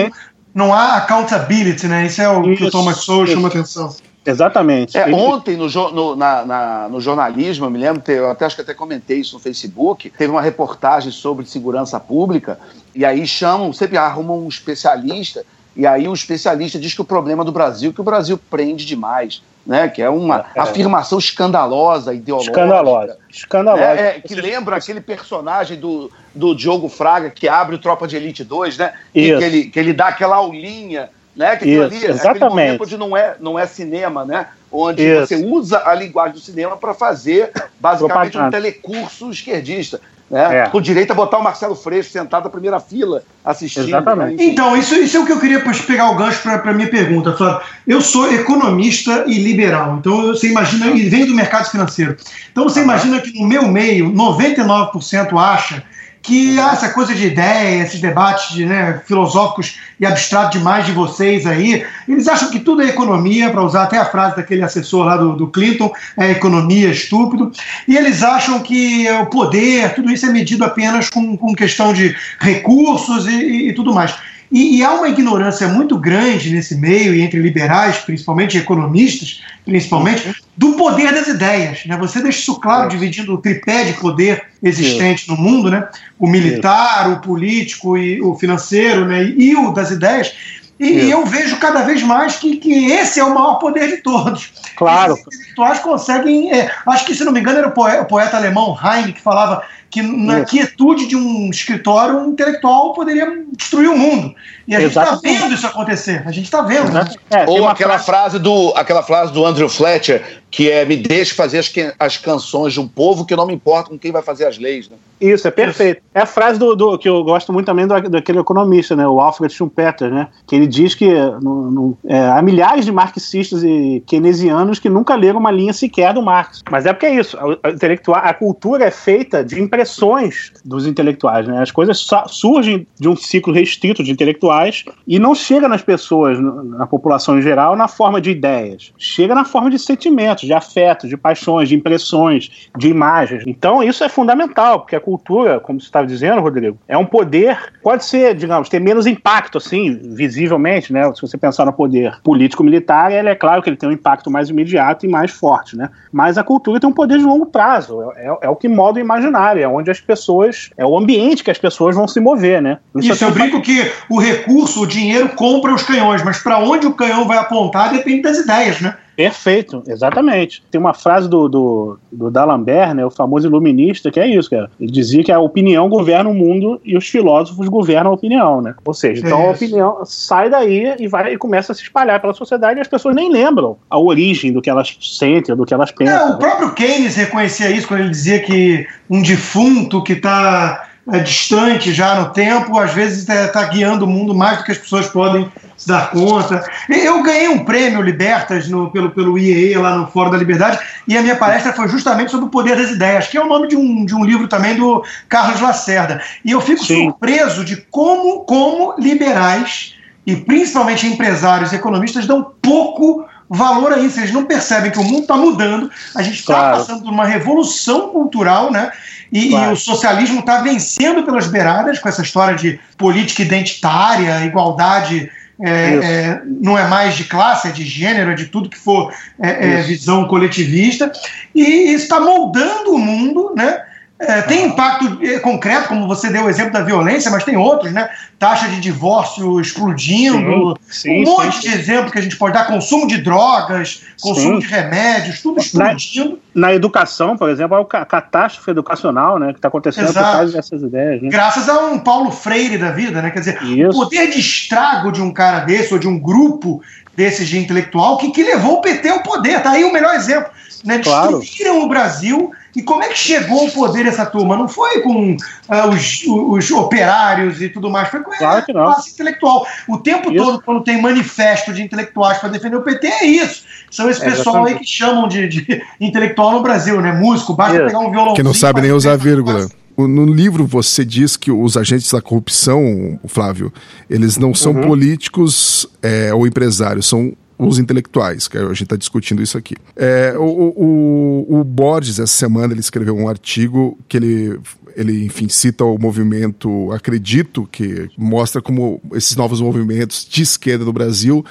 [0.55, 2.07] não há accountability, né?
[2.07, 3.95] Isso é o isso, que o Thomas Sowell chama atenção.
[4.25, 4.99] Exatamente.
[4.99, 5.07] É.
[5.15, 8.75] Ontem, no, no, na, na, no, jornalismo, eu me lembro, eu até acho que até
[8.75, 12.59] comentei isso no Facebook, teve uma reportagem sobre segurança pública,
[12.93, 15.45] e aí chamam, sempre arrumam um especialista,
[15.77, 18.85] e aí o especialista diz que o problema do Brasil é que o Brasil prende
[18.85, 19.43] demais.
[19.67, 20.61] Né, que é uma é.
[20.61, 22.53] afirmação escandalosa, ideológica.
[22.53, 23.19] Escandalosa.
[23.29, 23.83] Escandalosa.
[23.83, 28.15] É, é, que lembra aquele personagem do, do Diogo Fraga que abre o Tropa de
[28.15, 28.93] Elite 2, né?
[29.13, 31.55] Que, que, ele, que ele dá aquela aulinha né?
[31.57, 32.83] Que Isso, ali, exatamente.
[32.83, 34.49] onde não é, não é cinema, né?
[34.73, 35.27] Onde Isso.
[35.27, 38.47] você usa a linguagem do cinema para fazer basicamente Propaganda.
[38.47, 40.01] um telecurso esquerdista.
[40.31, 40.59] Né?
[40.59, 40.67] É.
[40.69, 43.89] Com direito a botar o Marcelo Freixo sentado na primeira fila assistindo.
[43.89, 44.37] Exatamente.
[44.37, 44.45] Né?
[44.45, 47.33] Então, isso, isso é o que eu queria pegar o gancho para a minha pergunta,
[47.33, 47.61] Flávio.
[47.87, 52.17] Eu sou economista e liberal, então você imagina, e venho do mercado financeiro.
[52.51, 55.85] Então você imagina que no meu meio, 99% acha
[56.23, 61.47] que essa coisa de ideia, esses debates de, né, filosóficos e abstratos demais de vocês
[61.47, 65.17] aí, eles acham que tudo é economia, para usar até a frase daquele assessor lá
[65.17, 67.51] do, do, Clinton, é economia estúpido,
[67.89, 72.15] e eles acham que o poder, tudo isso é medido apenas com, com questão de
[72.39, 74.15] recursos e, e, e tudo mais.
[74.57, 80.35] E, e, há uma ignorância muito grande nesse meio, e entre liberais, principalmente economistas, principalmente,
[80.57, 81.85] do poder das ideias.
[81.85, 81.95] Né?
[81.99, 85.87] Você deixa isso claro, dividindo o tripé de poder existente no mundo, né?
[86.19, 89.25] o militar, o político e o financeiro né?
[89.25, 90.33] e o das ideias.
[90.81, 94.55] E, eu vejo cada vez mais que, que esse é o maior poder de todos.
[94.75, 95.13] Claro.
[95.13, 96.51] Os intelectuais conseguem.
[96.51, 99.21] É, acho que, se não me engano, era o poeta, o poeta alemão Heine que
[99.21, 100.47] falava que na Isso.
[100.47, 104.35] quietude de um escritório, um intelectual poderia destruir o mundo.
[104.67, 105.23] E a Exatamente.
[105.23, 106.23] gente está vendo isso acontecer.
[106.27, 106.93] A gente está vendo.
[106.93, 107.05] Né?
[107.31, 108.39] É, Ou aquela frase...
[108.39, 112.81] do, aquela frase do Andrew Fletcher, que é me deixe fazer as, as canções de
[112.81, 114.89] um povo que não me importa com quem vai fazer as leis.
[114.89, 114.97] Né?
[115.21, 116.03] Isso, é perfeito.
[116.15, 119.21] É a frase do, do, que eu gosto muito também do, daquele economista, né, o
[119.21, 121.09] Alfred Schumpeter, né, que ele diz que
[121.41, 126.13] no, no, é, há milhares de marxistas e keynesianos que nunca leram uma linha sequer
[126.13, 126.63] do Marx.
[126.71, 130.87] Mas é porque é isso, a, a, intelectual, a cultura é feita de impressões dos
[130.87, 131.47] intelectuais.
[131.47, 131.61] Né?
[131.61, 136.87] As coisas surgem de um ciclo restrito de intelectuais e não chega nas pessoas, na
[136.87, 138.93] população em geral, na forma de ideias.
[138.97, 143.45] Chega na forma de sentimentos, de afetos, de paixões, de impressões, de imagens.
[143.47, 147.59] Então isso é fundamental, porque a cultura, como você estava dizendo, Rodrigo, é um poder,
[147.83, 151.13] pode ser, digamos, ter menos impacto, assim, visivelmente, né?
[151.15, 154.49] Se você pensar no poder político-militar, ele é claro que ele tem um impacto mais
[154.49, 155.91] imediato e mais forte, né?
[156.11, 158.99] Mas a cultura tem um poder de longo prazo, é, é, é o que molda
[158.99, 162.63] o imaginário, é onde as pessoas, é o ambiente que as pessoas vão se mover,
[162.63, 162.79] né?
[162.95, 166.87] Isso, Isso eu brinco que o recurso, o dinheiro compra os canhões, mas para onde
[166.87, 168.97] o canhão vai apontar depende das ideias, né?
[169.17, 170.63] Perfeito, exatamente.
[170.71, 174.71] Tem uma frase do, do, do D'Alembert, né, o famoso iluminista, que é isso, cara.
[174.79, 178.75] Ele dizia que a opinião governa o mundo e os filósofos governam a opinião, né?
[178.85, 182.35] Ou seja, então a opinião sai daí e vai e começa a se espalhar pela
[182.35, 185.91] sociedade e as pessoas nem lembram a origem do que elas sentem, do que elas
[185.91, 186.15] pensam.
[186.15, 191.21] É, o próprio Keynes reconhecia isso quando ele dizia que um defunto que está é,
[191.21, 194.79] distante já no tempo, às vezes está é, guiando o mundo mais do que as
[194.79, 196.65] pessoas podem se dar conta.
[196.89, 201.17] Eu ganhei um prêmio Libertas no, pelo, pelo IEE lá no Fórum da Liberdade e
[201.17, 203.77] a minha palestra foi justamente sobre o poder das ideias, que é o nome de
[203.77, 206.21] um, de um livro também do Carlos Lacerda.
[206.45, 207.05] E eu fico Sim.
[207.05, 209.95] surpreso de como, como liberais
[210.27, 214.19] e principalmente empresários e economistas dão pouco valor a isso.
[214.19, 216.79] Eles não percebem que o mundo está mudando, a gente está claro.
[216.79, 218.91] passando por uma revolução cultural, né?
[219.33, 219.71] E, claro.
[219.71, 225.31] e o socialismo está vencendo pelas beiradas com essa história de política identitária, igualdade.
[225.59, 229.11] É, é, não é mais de classe, é de gênero, é de tudo que for
[229.41, 231.11] é, é visão coletivista,
[231.55, 233.86] e isso está moldando o mundo, né?
[234.19, 237.93] É, tem impacto é, concreto, como você deu o exemplo da violência, mas tem outros,
[237.93, 238.09] né?
[238.39, 242.55] Taxa de divórcio explodindo, sim, sim, um monte sim, de exemplos que a gente pode
[242.55, 246.39] dar, consumo de drogas, consumo de remédios, tudo explodindo.
[246.55, 249.53] Na, na, educação, por exemplo, é a catástrofe educacional, né?
[249.53, 250.27] Que está acontecendo Exato.
[250.27, 251.21] por causa dessas ideias.
[251.21, 251.29] Né?
[251.29, 253.31] Graças a um Paulo Freire da vida, né?
[253.31, 253.91] Quer dizer, Isso.
[253.91, 256.81] o poder de estrago de um cara desse, ou de um grupo
[257.15, 259.63] desses de intelectual, que, que levou o PT ao poder.
[259.63, 260.51] Tá aí o melhor exemplo.
[260.85, 260.99] Né?
[260.99, 261.83] Destruíram claro.
[261.83, 264.55] o Brasil e como é que chegou ao poder essa turma?
[264.55, 269.13] Não foi com uh, os, os, operários e tudo mais, foi com claro a classe
[269.13, 269.67] intelectual.
[269.89, 270.45] O tempo isso.
[270.45, 273.65] todo, quando tem manifesto de intelectuais para defender o PT, é isso.
[273.91, 274.73] São esse é, pessoal exatamente.
[274.75, 277.13] aí que chamam de, de, intelectual no Brasil, né?
[277.13, 278.35] Músico, basta pegar um violão.
[278.35, 279.69] Que não sabe nem usar vírgula.
[279.97, 283.73] No livro você diz que os agentes da corrupção, Flávio,
[284.11, 284.83] eles não são uhum.
[284.83, 289.75] políticos é, ou empresários, são os intelectuais, que a gente está discutindo isso aqui.
[289.95, 294.61] É, o, o, o, Borges, essa semana, ele escreveu um artigo que ele,
[294.95, 300.93] ele, enfim, cita o movimento Acredito, que mostra como esses novos movimentos de esquerda no
[300.93, 301.45] Brasil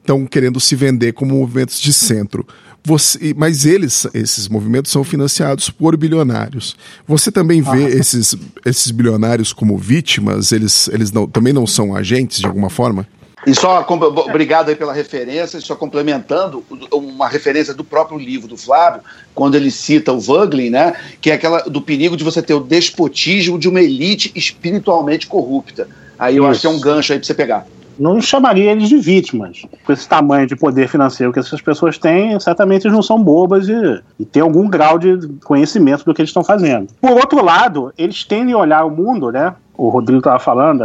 [0.00, 2.46] estão querendo se vender como movimentos de centro.
[2.84, 6.76] Você, mas eles, esses movimentos são financiados por bilionários.
[7.06, 7.90] Você também vê ah.
[7.90, 10.52] esses, esses bilionários como vítimas?
[10.52, 13.06] Eles, eles não, também não são agentes de alguma forma?
[13.46, 13.86] E só,
[14.28, 19.00] obrigado aí pela referência, só complementando uma referência do próprio livro do Flávio,
[19.34, 22.60] quando ele cita o Wögling, né, que é aquela do perigo de você ter o
[22.60, 25.88] despotismo de uma elite espiritualmente corrupta.
[26.18, 26.50] Aí eu Isso.
[26.50, 27.66] acho que é um gancho aí para você pegar.
[27.98, 29.62] Não chamaria eles de vítimas.
[29.84, 33.68] Com esse tamanho de poder financeiro que essas pessoas têm, certamente eles não são bobas
[33.68, 36.88] e, e têm algum grau de conhecimento do que eles estão fazendo.
[37.00, 39.52] Por outro lado, eles tendem a olhar o mundo, né?
[39.76, 40.84] O Rodrigo estava falando,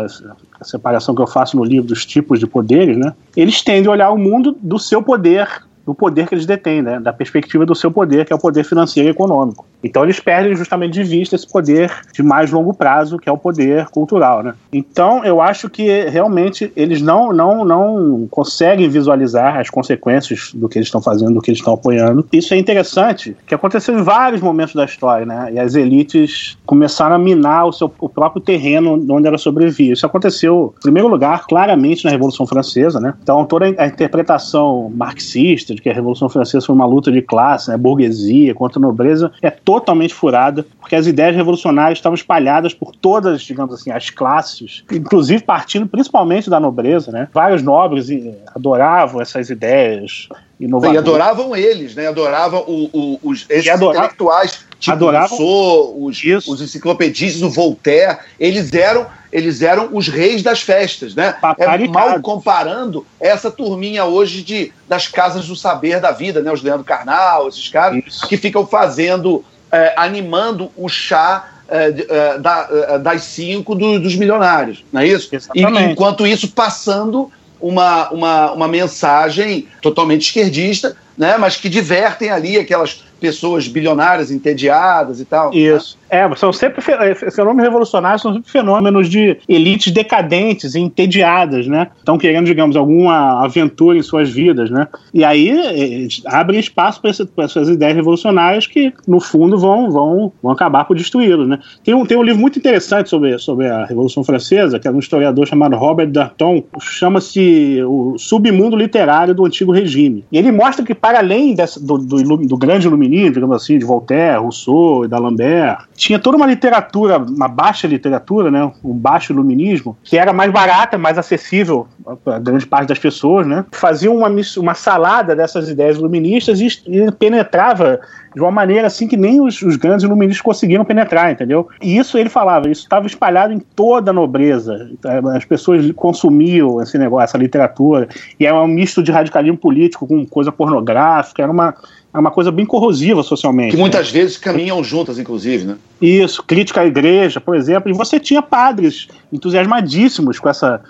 [0.60, 3.14] a separação que eu faço no livro dos tipos de poderes, né?
[3.36, 5.48] Eles tendem a olhar o mundo do seu poder
[5.86, 7.00] do poder que eles detêm, né?
[7.00, 9.66] da perspectiva do seu poder, que é o poder financeiro e econômico.
[9.84, 13.38] Então eles perdem justamente de vista esse poder de mais longo prazo, que é o
[13.38, 14.42] poder cultural.
[14.42, 14.54] Né?
[14.72, 20.78] Então eu acho que realmente eles não, não, não conseguem visualizar as consequências do que
[20.78, 22.26] eles estão fazendo, do que eles estão apoiando.
[22.32, 25.52] Isso é interessante, que aconteceu em vários momentos da história, né?
[25.54, 29.94] e as elites começaram a minar o, seu, o próprio terreno onde ela sobrevivia.
[29.94, 33.02] Isso aconteceu, em primeiro lugar, claramente na Revolução Francesa.
[33.02, 33.14] Né?
[33.22, 37.70] Então toda a interpretação marxista, de que a Revolução Francesa foi uma luta de classe,
[37.70, 42.96] né, burguesia contra a nobreza, é totalmente furada, porque as ideias revolucionárias estavam espalhadas por
[42.96, 47.28] todas, digamos assim, as classes, inclusive partindo principalmente da nobreza, né?
[47.34, 48.08] Vários nobres
[48.56, 50.28] adoravam essas ideias,
[50.60, 52.08] e adoravam eles, né?
[52.08, 58.18] Adoravam o, o, os esses adorava, intelectuais, tipo adoravam, Rousseau, os, os enciclopedistas, o Voltaire,
[58.40, 61.36] eles eram eles eram os reis das festas, né?
[61.58, 66.52] É mal comparando essa turminha hoje de, das casas do saber da vida, né?
[66.52, 68.28] Os Leandro Carnal, esses caras Isso.
[68.28, 74.16] que ficam fazendo, é, animando o chá é, é, da, é, das cinco do, dos
[74.16, 75.30] milionários, não é isso?
[75.56, 82.58] E, enquanto isso passando uma, uma, uma mensagem totalmente esquerdista, né, mas que divertem ali
[82.58, 85.54] aquelas pessoas bilionárias entediadas e tal.
[85.54, 85.98] Isso.
[86.12, 86.20] Né?
[86.20, 91.88] É, são sempre é, fenômenos revolucionários, são sempre fenômenos de elites decadentes entediadas, né?
[91.98, 94.90] Estão querendo, digamos, alguma aventura em suas vidas, né?
[95.14, 100.84] E aí abrem espaço para essas ideias revolucionárias que, no fundo, vão, vão, vão acabar
[100.84, 101.60] por destruí-lo, né?
[101.82, 105.00] Tem um, tem um livro muito interessante sobre, sobre a Revolução Francesa, que é um
[105.00, 110.26] historiador chamado Robert Darton, chama-se O Submundo Literário do Antigo Regime.
[110.30, 113.78] E ele mostra que, para além dessa, do, do, do grande iluminismo, iluminismo, digamos assim,
[113.78, 115.86] de Voltaire, Rousseau e d'Alembert.
[115.96, 120.98] Tinha toda uma literatura, uma baixa literatura, né, um baixo iluminismo, que era mais barata,
[120.98, 121.88] mais acessível
[122.26, 123.66] a grande parte das pessoas, né?
[123.72, 128.00] Fazia uma, uma salada dessas ideias iluministas e, e penetrava
[128.36, 131.68] de uma maneira assim que nem os, os, grandes iluministas conseguiram penetrar, entendeu?
[131.82, 134.90] E isso ele falava, isso estava espalhado em toda a nobreza.
[135.36, 138.08] As pessoas consumiam esse negócio, essa literatura,
[138.40, 141.76] e era um misto de radicalismo político com coisa pornográfica, era uma,
[142.14, 143.72] era uma coisa bem corrosiva socialmente.
[143.72, 144.20] Que muitas né?
[144.20, 145.78] vezes caminham juntas, inclusive, né?
[146.00, 150.82] Isso, crítica à igreja, por exemplo, e você tinha padres entusiasmadíssimos com essa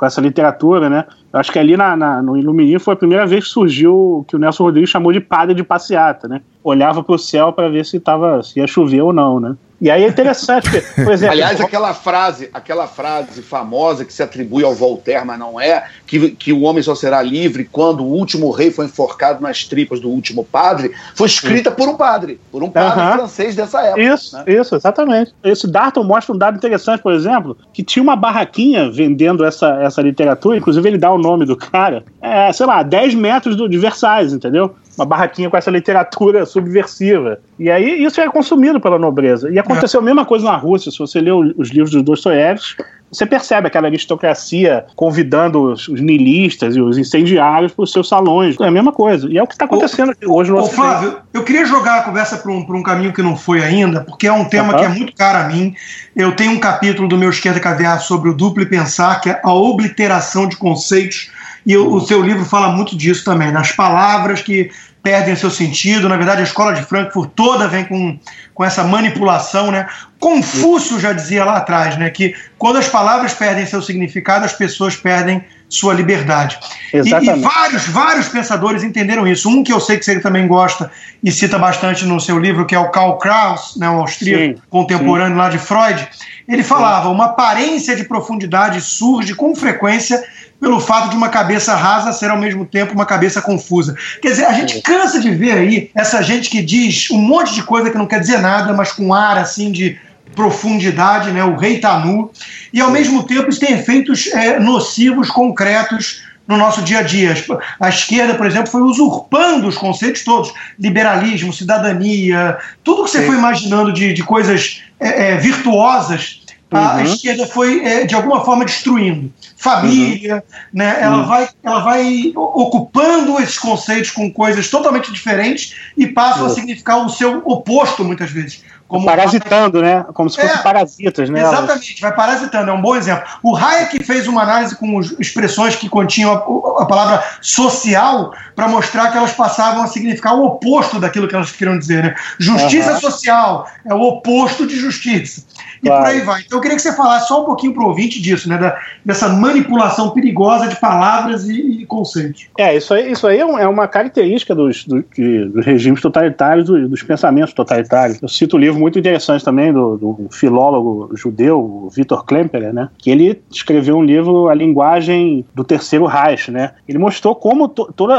[0.00, 1.04] com essa literatura, né?
[1.30, 4.24] Eu acho que ali na, na, no Iluminismo foi a primeira vez que surgiu o
[4.26, 6.40] que o Nelson Rodrigues chamou de padre de passeata, né?
[6.64, 9.54] Olhava para o céu para ver se, tava, se ia chover ou não, né?
[9.80, 11.32] E aí é interessante, por exemplo.
[11.32, 16.32] Aliás, aquela frase, aquela frase famosa que se atribui ao Voltaire, mas não é, que,
[16.32, 20.10] que o homem só será livre quando o último rei foi enforcado nas tripas do
[20.10, 23.12] último padre, foi escrita por um padre, por um padre uhum.
[23.12, 24.02] francês dessa época.
[24.02, 24.44] Isso, né?
[24.46, 25.34] isso, exatamente.
[25.42, 30.02] Esse Darton mostra um dado interessante, por exemplo, que tinha uma barraquinha vendendo essa, essa
[30.02, 33.78] literatura, inclusive ele dá o nome do cara, é, sei lá, 10 metros do, de
[33.78, 34.74] Versailles, entendeu?
[35.00, 37.38] uma barraquinha com essa literatura subversiva.
[37.58, 39.50] E aí isso é consumido pela nobreza.
[39.50, 40.90] E aconteceu a mesma coisa na Rússia.
[40.90, 46.76] Se você lê os livros dos Dostoiévski, você percebe aquela aristocracia convidando os, os nihilistas
[46.76, 48.56] e os incendiários para os seus salões.
[48.60, 49.28] É a mesma coisa.
[49.28, 52.02] E é o que está acontecendo ô, hoje no Ô, Flávio, eu queria jogar a
[52.02, 54.78] conversa para um, um caminho que não foi ainda, porque é um tema uhum.
[54.78, 55.74] que é muito caro a mim.
[56.14, 59.52] Eu tenho um capítulo do meu Esquerda Caviar sobre o duplo pensar, que é a
[59.52, 61.30] obliteração de conceitos.
[61.66, 64.70] E o, o seu livro fala muito disso também, nas palavras que
[65.02, 66.08] perdem seu sentido.
[66.08, 68.18] Na verdade, a escola de Frankfurt toda vem com,
[68.54, 69.88] com essa manipulação, né?
[70.18, 74.94] Confúcio já dizia lá atrás, né, que quando as palavras perdem seu significado, as pessoas
[74.96, 76.58] perdem sua liberdade.
[76.92, 79.48] E, e, vários, vários pensadores entenderam isso.
[79.48, 80.90] Um que eu sei que você também gosta
[81.22, 84.62] e cita bastante no seu livro, que é o Karl Kraus, né, um austríaco sim,
[84.68, 85.38] contemporâneo sim.
[85.38, 86.08] lá de Freud,
[86.48, 90.22] ele falava: uma aparência de profundidade surge com frequência
[90.60, 93.96] pelo fato de uma cabeça rasa ser ao mesmo tempo uma cabeça confusa.
[94.20, 97.62] Quer dizer, a gente cansa de ver aí essa gente que diz um monte de
[97.62, 99.98] coisa que não quer dizer nada, mas com ar assim de
[100.34, 101.44] profundidade, né?
[101.44, 102.30] O rei tá nu.
[102.72, 107.34] E ao mesmo tempo isso tem efeitos é, nocivos, concretos no nosso dia a dia.
[107.78, 113.26] A esquerda, por exemplo, foi usurpando os conceitos todos: liberalismo, cidadania, tudo que você Sim.
[113.26, 116.40] foi imaginando de, de coisas é, é, virtuosas
[116.70, 117.02] a uhum.
[117.02, 119.32] esquerda foi, é, de alguma forma, destruindo.
[119.56, 120.42] Família, uhum.
[120.72, 120.98] né?
[121.00, 121.26] ela, uhum.
[121.26, 127.08] vai, ela vai ocupando esses conceitos com coisas totalmente diferentes e passam a significar o
[127.08, 128.62] seu oposto, muitas vezes.
[128.90, 130.04] Como parasitando, né?
[130.12, 131.42] Como se fossem é, parasitas, né?
[131.42, 133.22] Exatamente, vai parasitando, é um bom exemplo.
[133.40, 139.12] O Hayek fez uma análise com expressões que continham a, a palavra social para mostrar
[139.12, 142.14] que elas passavam a significar o oposto daquilo que elas queriam dizer, né?
[142.40, 143.00] Justiça uhum.
[143.00, 145.44] social é o oposto de justiça
[145.82, 146.02] e claro.
[146.02, 146.42] por aí vai.
[146.44, 148.58] Então eu queria que você falasse só um pouquinho para o ouvinte disso, né?
[148.58, 152.48] Da, dessa manipulação perigosa de palavras e, e, conceitos.
[152.58, 156.66] É, isso aí, isso aí é, é uma característica dos, do, de, dos regimes totalitários,
[156.66, 158.20] do, dos pensamentos totalitários.
[158.20, 162.88] Eu cito um livro muito interessante também do, do filólogo judeu, Victor Klemperer, né?
[162.98, 166.72] Que ele escreveu um livro, A Linguagem do Terceiro Reich, né?
[166.88, 168.12] Ele mostrou como to, todo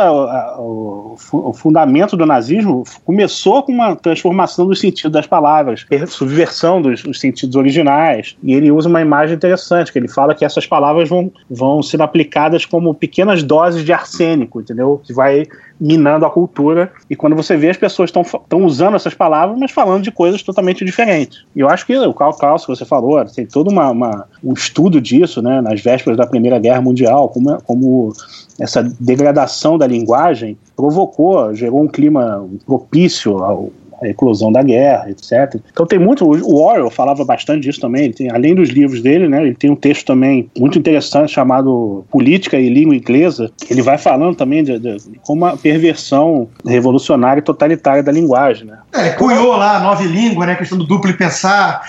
[0.60, 7.02] o, o fundamento do nazismo começou com uma transformação do sentido das palavras, subversão dos,
[7.04, 8.38] dos sentidos originais.
[8.44, 12.02] E ele usa uma imagem interessante, que ele fala que essas palavras vão, vão ser
[12.02, 15.02] aplicadas como pequenas doses de arsênico, entendeu?
[15.04, 15.46] Que vai
[15.82, 16.92] minando a cultura.
[17.10, 20.86] E quando você vê, as pessoas estão usando essas palavras, mas falando de coisas totalmente
[20.86, 21.44] diferentes.
[21.56, 24.54] E eu acho que o Karl Kraus, que você falou, tem todo uma, uma, um
[24.54, 28.14] estudo disso, né, nas vésperas da Primeira Guerra Mundial, como, como
[28.60, 35.60] essa degradação da linguagem provocou, gerou um clima propício ao, a eclosão da guerra, etc.
[35.72, 36.26] Então tem muito.
[36.26, 38.06] O Orwell falava bastante disso também.
[38.06, 42.04] Ele tem, além dos livros dele, né, ele tem um texto também muito interessante chamado
[42.10, 43.52] Política e Língua Inglesa.
[43.70, 48.66] Ele vai falando também de, de, de como a perversão revolucionária e totalitária da linguagem.
[48.66, 48.78] Né?
[48.94, 51.84] É, ele cunhou lá a nova língua, né, a questão do duplo pensar,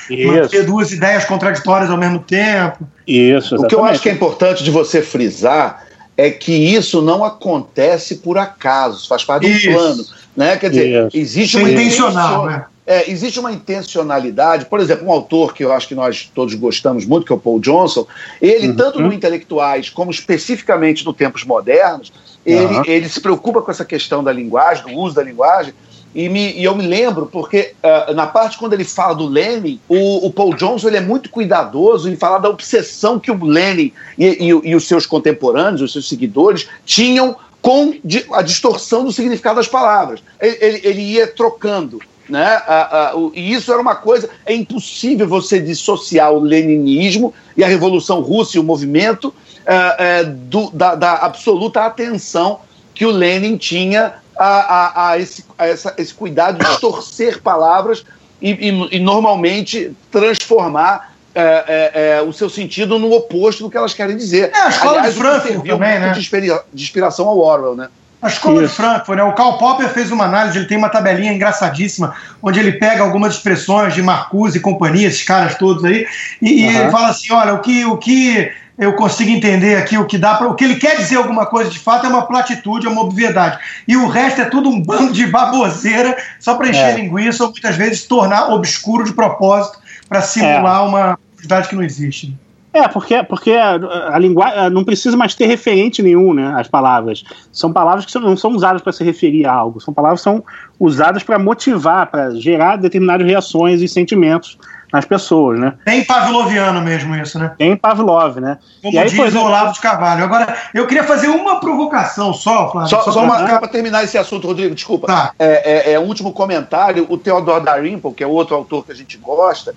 [0.51, 2.87] ter duas ideias contraditórias ao mesmo tempo.
[3.07, 3.65] Isso, exatamente.
[3.65, 5.85] O que eu acho que é importante de você frisar
[6.17, 10.05] é que isso não acontece por acaso, faz parte de um plano.
[10.37, 10.57] Né?
[10.57, 12.65] Quer dizer, existe uma intencional, né?
[12.85, 17.07] É, existe uma intencionalidade, por exemplo, um autor que eu acho que nós todos gostamos
[17.07, 18.05] muito, que é o Paul Johnson,
[18.41, 18.77] ele, uhum.
[18.77, 22.13] tanto no intelectuais como especificamente no tempos modernos,
[22.45, 22.83] ele, uhum.
[22.85, 25.73] ele se preocupa com essa questão da linguagem, do uso da linguagem,
[26.15, 29.81] e, me, e eu me lembro, porque uh, na parte quando ele fala do Lenin,
[29.89, 33.93] o, o, Paul Johnson ele é muito cuidadoso em falar da obsessão que o Lenin
[34.19, 37.95] e, e, e os seus contemporâneos, os seus seguidores, tinham com
[38.33, 40.21] a distorção do significado das palavras.
[40.41, 42.01] Ele, ele, ele ia trocando.
[42.29, 42.45] Né?
[42.45, 44.29] A, a, o, e isso era uma coisa.
[44.45, 49.33] É impossível você dissociar o leninismo e a Revolução Russa e o movimento
[49.65, 52.61] é, é, do, da, da, absoluta atenção
[52.95, 58.05] que o Lenin tinha a, a, esse, essa, esse cuidado de distorcer palavras
[58.41, 61.65] e, e, e normalmente transformar é,
[61.95, 64.51] é, é, o seu sentido no oposto do que elas querem dizer.
[64.55, 66.13] É, a escola Aliás, de Frankfurt também, né?
[66.13, 67.89] De inspiração ao Orwell, né?
[68.21, 68.71] A escola Isso.
[68.71, 69.25] de Frankfurt, né?
[69.25, 73.35] O Karl Popper fez uma análise, ele tem uma tabelinha engraçadíssima, onde ele pega algumas
[73.35, 76.07] expressões de Marcuse e companhia, esses caras todos aí,
[76.41, 76.71] e, uhum.
[76.71, 80.17] e ele fala assim: olha, o que, o que eu consigo entender aqui o que
[80.17, 82.91] dá para o que ele quer dizer alguma coisa de fato é uma platitude, é
[82.91, 83.59] uma obviedade.
[83.87, 86.95] E o resto é tudo um bando de baboseira só para encher é.
[86.95, 89.82] linguiça ou muitas vezes tornar obscuro de propósito
[90.13, 90.85] para simular é.
[90.85, 92.37] uma obviedade que não existe.
[92.75, 93.75] É, porque, porque a,
[94.15, 96.55] a linguagem não precisa mais ter referente nenhum, né?
[96.57, 97.23] As palavras.
[97.53, 100.43] São palavras que não são usadas para se referir a algo, são palavras que são
[100.81, 104.57] usadas para motivar, para gerar determinadas reações e sentimentos
[104.93, 105.73] nas pessoas, né?
[105.87, 107.53] Tem pavloviano mesmo isso, né?
[107.57, 108.59] Tem Pavlov, né?
[108.83, 110.23] Como e aí, diz o é- Olavo de Carvalho.
[110.23, 112.91] Agora, eu queria fazer uma provocação só, Flávio.
[112.91, 115.07] Só, só, só uma para terminar esse assunto, Rodrigo, desculpa.
[115.07, 115.33] Tá.
[115.39, 117.07] É, é, é, um último comentário.
[117.09, 119.75] O Theodore Dalrymple, que é outro autor que a gente gosta,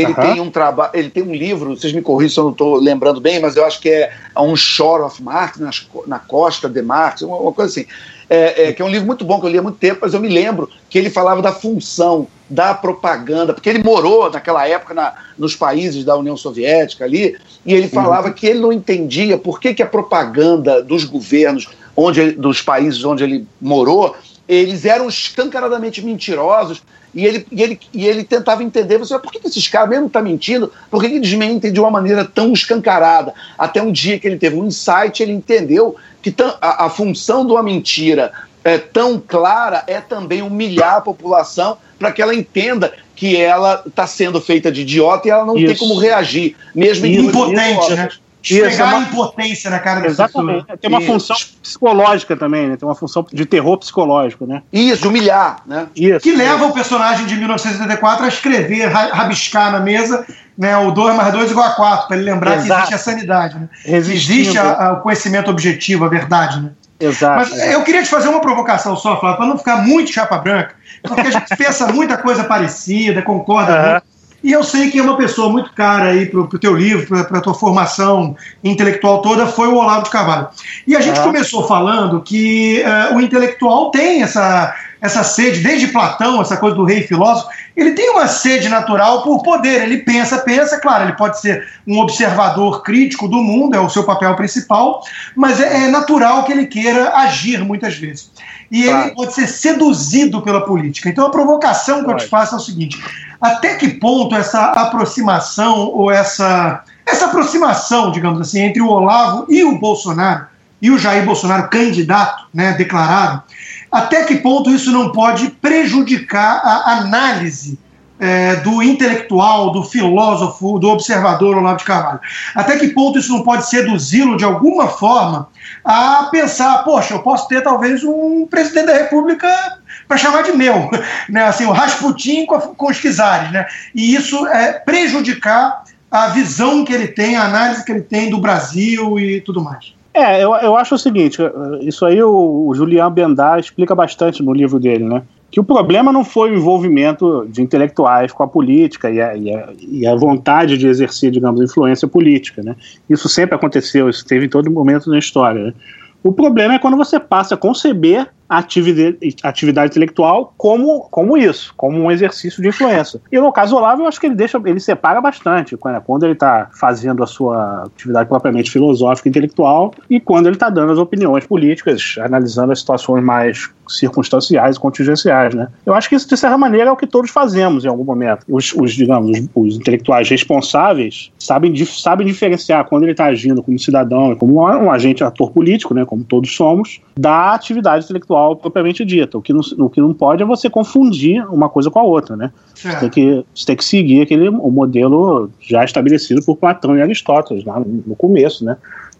[0.00, 2.76] ele tem um trabalho, ele tem um livro, vocês me corrigem se eu não estou
[2.76, 5.70] lembrando bem, mas eu acho que é On Shore of Marx, na,
[6.06, 7.88] na costa de Marx, uma, uma coisa assim
[8.30, 10.12] é, é, que é um livro muito bom, que eu li há muito tempo, mas
[10.12, 14.92] eu me lembro que ele falava da função da propaganda, porque ele morou naquela época
[14.92, 18.34] na, nos países da União Soviética ali, e ele falava uhum.
[18.34, 23.24] que ele não entendia por que, que a propaganda dos governos onde, dos países onde
[23.24, 24.14] ele morou,
[24.48, 26.82] eles eram escancaradamente mentirosos,
[27.14, 30.06] e ele, e ele, e ele tentava entender, você, por que, que esses caras mesmo
[30.06, 30.72] estão tá mentindo?
[30.90, 33.34] Por que, que eles mentem de uma maneira tão escancarada?
[33.58, 37.52] Até um dia que ele teve um insight, ele entendeu que a, a função de
[37.52, 38.32] uma mentira
[38.62, 44.06] é, tão clara é também humilhar a população para que ela entenda que ela está
[44.06, 45.66] sendo feita de idiota e ela não Isso.
[45.66, 48.08] tem como reagir, mesmo em impotente, né?
[48.42, 48.98] Esfregar é uma...
[48.98, 50.60] a impotência na cara Exatamente.
[50.62, 50.78] Pessoa.
[50.78, 51.12] Tem uma Isso.
[51.12, 52.76] função psicológica também, né?
[52.76, 54.62] Tem uma função de terror psicológico, né?
[54.72, 55.86] Isso, de humilhar, né?
[55.94, 56.20] Isso.
[56.20, 60.24] Que leva o personagem de 1974 a escrever, rabiscar na mesa,
[60.56, 60.76] né?
[60.76, 62.66] O 2 mais 2 igual a 4, para ele lembrar Exato.
[62.66, 63.68] que existe a sanidade, né?
[63.84, 66.70] Existe a, a, o conhecimento objetivo, a verdade, né?
[67.00, 67.50] Exato.
[67.50, 70.74] Mas eu queria te fazer uma provocação só, Flávio, para não ficar muito chapa branca,
[71.02, 73.90] porque a gente pensa muita coisa parecida, concorda uhum.
[73.90, 74.17] muito.
[74.48, 77.36] E eu sei que é uma pessoa muito cara aí para o teu livro, para
[77.36, 78.34] a tua formação
[78.64, 80.48] intelectual toda, foi o Olavo de Carvalho.
[80.86, 86.40] E a gente começou falando que uh, o intelectual tem essa, essa sede, desde Platão,
[86.40, 89.82] essa coisa do rei filósofo, ele tem uma sede natural por poder.
[89.82, 94.04] Ele pensa, pensa, claro, ele pode ser um observador crítico do mundo, é o seu
[94.04, 95.02] papel principal,
[95.36, 98.30] mas é, é natural que ele queira agir muitas vezes.
[98.70, 99.06] E claro.
[99.06, 101.10] ele pode ser seduzido pela política.
[101.10, 102.98] Então a provocação que eu te faço é o seguinte:
[103.40, 109.64] até que ponto essa aproximação ou essa, essa aproximação, digamos assim, entre o Olavo e
[109.64, 110.46] o Bolsonaro,
[110.80, 113.42] e o Jair Bolsonaro candidato, né, declarado,
[113.90, 117.78] até que ponto isso não pode prejudicar a análise
[118.20, 122.20] é, do intelectual, do filósofo, do observador Olavo de Carvalho?
[122.54, 125.48] Até que ponto isso não pode seduzi-lo de alguma forma
[125.84, 129.77] a pensar, poxa, eu posso ter talvez um presidente da República
[130.08, 130.90] para chamar de meu,
[131.28, 131.42] né?
[131.44, 133.66] Assim, o Rasputin com, com os czares, né?
[133.94, 138.38] E isso é prejudicar a visão que ele tem, a análise que ele tem do
[138.38, 139.94] Brasil e tudo mais.
[140.14, 141.38] É, eu, eu acho o seguinte,
[141.82, 145.22] isso aí o, o Julian Bendar explica bastante no livro dele, né?
[145.50, 149.54] que o problema não foi o envolvimento de intelectuais com a política e a, e
[149.54, 152.62] a, e a vontade de exercer, digamos, influência política.
[152.62, 152.76] Né?
[153.08, 155.64] Isso sempre aconteceu, isso teve em todo momento na história.
[155.64, 155.74] Né?
[156.22, 161.98] O problema é quando você passa a conceber a atividade, intelectual como, como isso, como
[161.98, 163.20] um exercício de influência.
[163.30, 166.32] E no caso Olavo, eu acho que ele deixa, ele separa bastante quando, quando ele
[166.32, 170.98] está fazendo a sua atividade propriamente filosófica e intelectual e quando ele está dando as
[170.98, 175.68] opiniões políticas, analisando as situações mais circunstanciais e contingenciais, né?
[175.84, 178.44] Eu acho que isso, de certa maneira, é o que todos fazemos em algum momento.
[178.48, 183.78] Os, os digamos, os, os, intelectuais responsáveis sabem, sabem diferenciar quando ele está agindo como
[183.78, 189.04] cidadão, como um, um agente ator político, né, como todos somos, da atividade intelectual propriamente
[189.04, 189.38] dita.
[189.38, 192.36] O que não, o que não pode é você confundir uma coisa com a outra,
[192.36, 192.50] né?
[192.74, 197.02] Você tem, que, você tem que seguir aquele o modelo já estabelecido por Platão e
[197.02, 198.76] Aristóteles, lá no, no começo, né?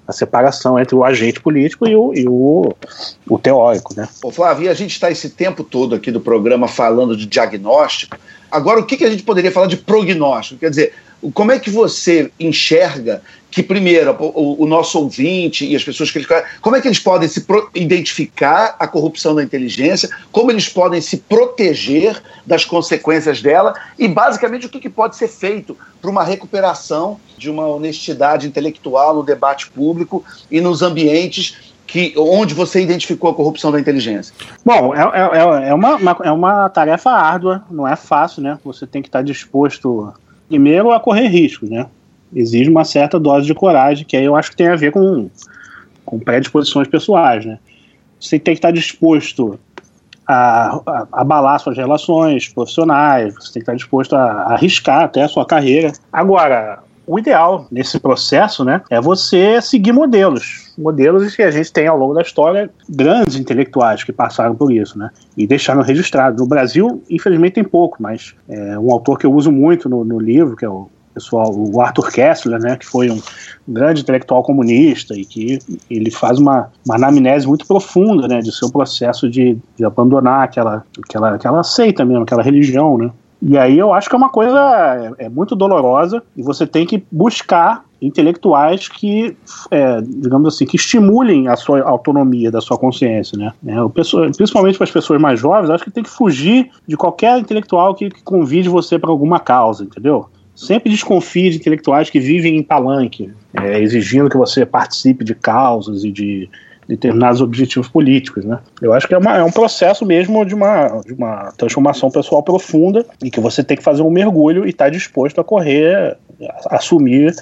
[0.08, 2.72] a separação entre o agente político e o, e o,
[3.28, 3.94] o teórico.
[3.94, 4.08] Né?
[4.22, 8.16] Ô Flávio, a gente está esse tempo todo aqui do programa falando de diagnóstico.
[8.50, 10.60] Agora, o que, que a gente poderia falar de prognóstico?
[10.60, 10.94] Quer dizer,
[11.34, 16.18] Como é que você enxerga que, primeiro, o, o, nosso ouvinte e as pessoas que
[16.18, 16.28] eles.
[16.60, 17.44] Como é que eles podem se
[17.74, 20.08] identificar a corrupção da inteligência?
[20.30, 23.74] Como eles podem se proteger das consequências dela?
[23.98, 29.14] E, basicamente, o que, que pode ser feito para uma recuperação de uma honestidade intelectual
[29.14, 31.56] no debate público e nos ambientes
[31.86, 34.34] que, onde você identificou a corrupção da inteligência?
[34.62, 38.58] Bom, é, é, é, uma, uma, é uma tarefa árdua, não é fácil, né?
[38.62, 40.12] Você tem que estar disposto,
[40.48, 41.86] primeiro, a correr riscos, né?
[42.34, 45.30] exige uma certa dose de coragem, que aí eu acho que tem a ver com,
[46.04, 47.58] com predisposições pessoais, né?
[48.20, 49.58] Você tem que estar disposto
[50.26, 55.04] a, a, a abalar suas relações profissionais, você tem que estar disposto a, a arriscar
[55.04, 55.92] até a sua carreira.
[56.12, 60.72] Agora, o ideal nesse processo, né, é você seguir modelos.
[60.76, 64.98] Modelos que a gente tem ao longo da história, grandes intelectuais que passaram por isso,
[64.98, 66.42] né, e deixaram registrado.
[66.42, 70.20] No Brasil, infelizmente, tem pouco, mas é um autor que eu uso muito no, no
[70.20, 73.20] livro, que é o pessoal, o Arthur Kessler, né, que foi um
[73.66, 75.58] grande intelectual comunista e que
[75.90, 80.84] ele faz uma, uma anamnese muito profunda, né, de seu processo de, de abandonar aquela,
[81.02, 83.10] aquela, aquela seita mesmo, aquela religião, né.
[83.40, 86.84] E aí eu acho que é uma coisa é, é muito dolorosa e você tem
[86.84, 89.36] que buscar intelectuais que,
[89.70, 93.52] é, digamos assim, que estimulem a sua autonomia da sua consciência, né?
[93.66, 97.38] É, pessoa, principalmente para as pessoas mais jovens, acho que tem que fugir de qualquer
[97.38, 100.28] intelectual que, que convide você para alguma causa, entendeu?
[100.58, 106.02] sempre desconfie de intelectuais que vivem em palanque, é, exigindo que você participe de causas
[106.02, 106.50] e de
[106.88, 108.58] determinados objetivos políticos, né?
[108.80, 112.42] Eu acho que é, uma, é um processo mesmo de uma, de uma transformação pessoal
[112.42, 116.16] profunda e que você tem que fazer um mergulho e estar tá disposto a correr,
[116.70, 117.34] a assumir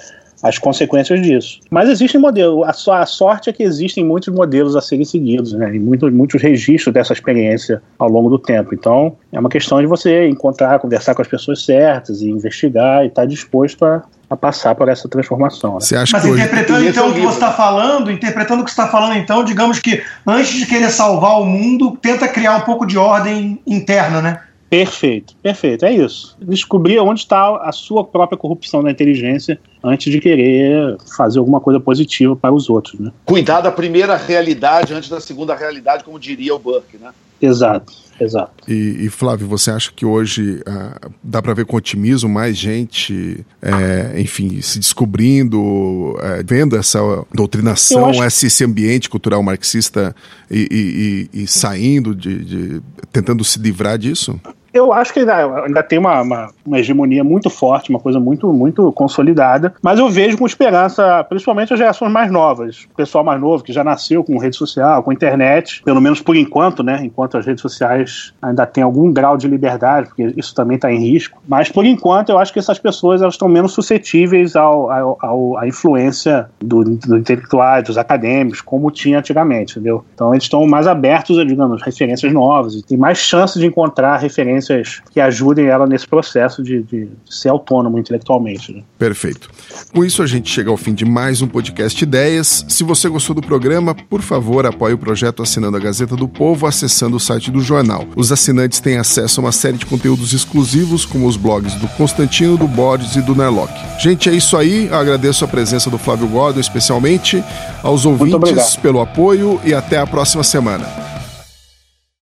[0.43, 1.59] as consequências disso.
[1.69, 5.73] Mas existem modelos, a, a, sorte é que existem muitos modelos a serem seguidos, né?
[5.75, 8.75] E muitos, muitos registros dessa experiência ao longo do tempo.
[8.75, 13.07] Então, é uma questão de você encontrar, conversar com as pessoas certas e investigar e
[13.07, 15.75] estar disposto a, a passar por essa transformação.
[15.75, 15.79] Né?
[15.79, 16.89] Você acha Mas que interpretando hoje...
[16.89, 20.03] então o que você está falando, interpretando o que você está falando, então, digamos que
[20.25, 24.41] antes de querer salvar o mundo, tenta criar um pouco de ordem interna, né?
[24.69, 26.35] Perfeito, perfeito, é isso.
[26.41, 31.79] Descobrir onde está a sua própria corrupção da inteligência antes de querer fazer alguma coisa
[31.79, 33.11] positiva para os outros, né?
[33.23, 37.11] Cuidar da primeira realidade antes da segunda realidade, como diria o Burke, né?
[37.41, 37.93] Exato.
[38.19, 38.63] Exato.
[38.67, 43.45] E, e, Flávio, você acha que hoje uh, dá para ver com otimismo mais gente,
[43.61, 46.99] é, enfim, se descobrindo, é, vendo essa
[47.33, 48.23] doutrinação, acho...
[48.23, 50.15] esse, esse, ambiente cultural marxista
[50.49, 54.39] e, e, e saindo de, de, tentando se livrar disso?
[54.77, 58.53] Eu acho que ainda, ainda tem uma, uma, uma, hegemonia muito forte, uma coisa muito,
[58.53, 63.41] muito consolidada, mas eu vejo com esperança, principalmente as gerações mais novas, o pessoal mais
[63.41, 66.99] novo que já nasceu com rede social, com internet, pelo menos por enquanto, né?
[67.03, 70.99] Enquanto as redes sociais ainda têm algum grau de liberdade, porque isso também está em
[70.99, 71.41] risco.
[71.47, 75.57] Mas por enquanto eu acho que essas pessoas elas estão menos suscetíveis ao, ao, ao
[75.57, 80.05] à influência do, do intelectuais, dos acadêmicos, como tinha antigamente, entendeu?
[80.13, 84.17] Então eles estão mais abertos a, digamos, referências novas e tem mais chance de encontrar
[84.17, 88.73] referências referências que ajudem ela nesse processo de, de ser autônomo intelectualmente.
[88.73, 88.83] Né?
[88.97, 89.49] Perfeito.
[89.93, 92.65] Com isso, a gente chega ao fim de mais um podcast Ideias.
[92.67, 96.65] Se você gostou do programa, por favor, apoie o projeto assinando a Gazeta do Povo,
[96.65, 98.05] acessando o site do jornal.
[98.15, 102.57] Os assinantes têm acesso a uma série de conteúdos exclusivos, como os blogs do Constantino,
[102.57, 103.73] do Borges e do Nerlock.
[103.99, 104.87] Gente, é isso aí.
[104.87, 107.43] Eu agradeço a presença do Flávio Gordo, especialmente
[107.83, 111.16] aos ouvintes pelo apoio e até a próxima semana.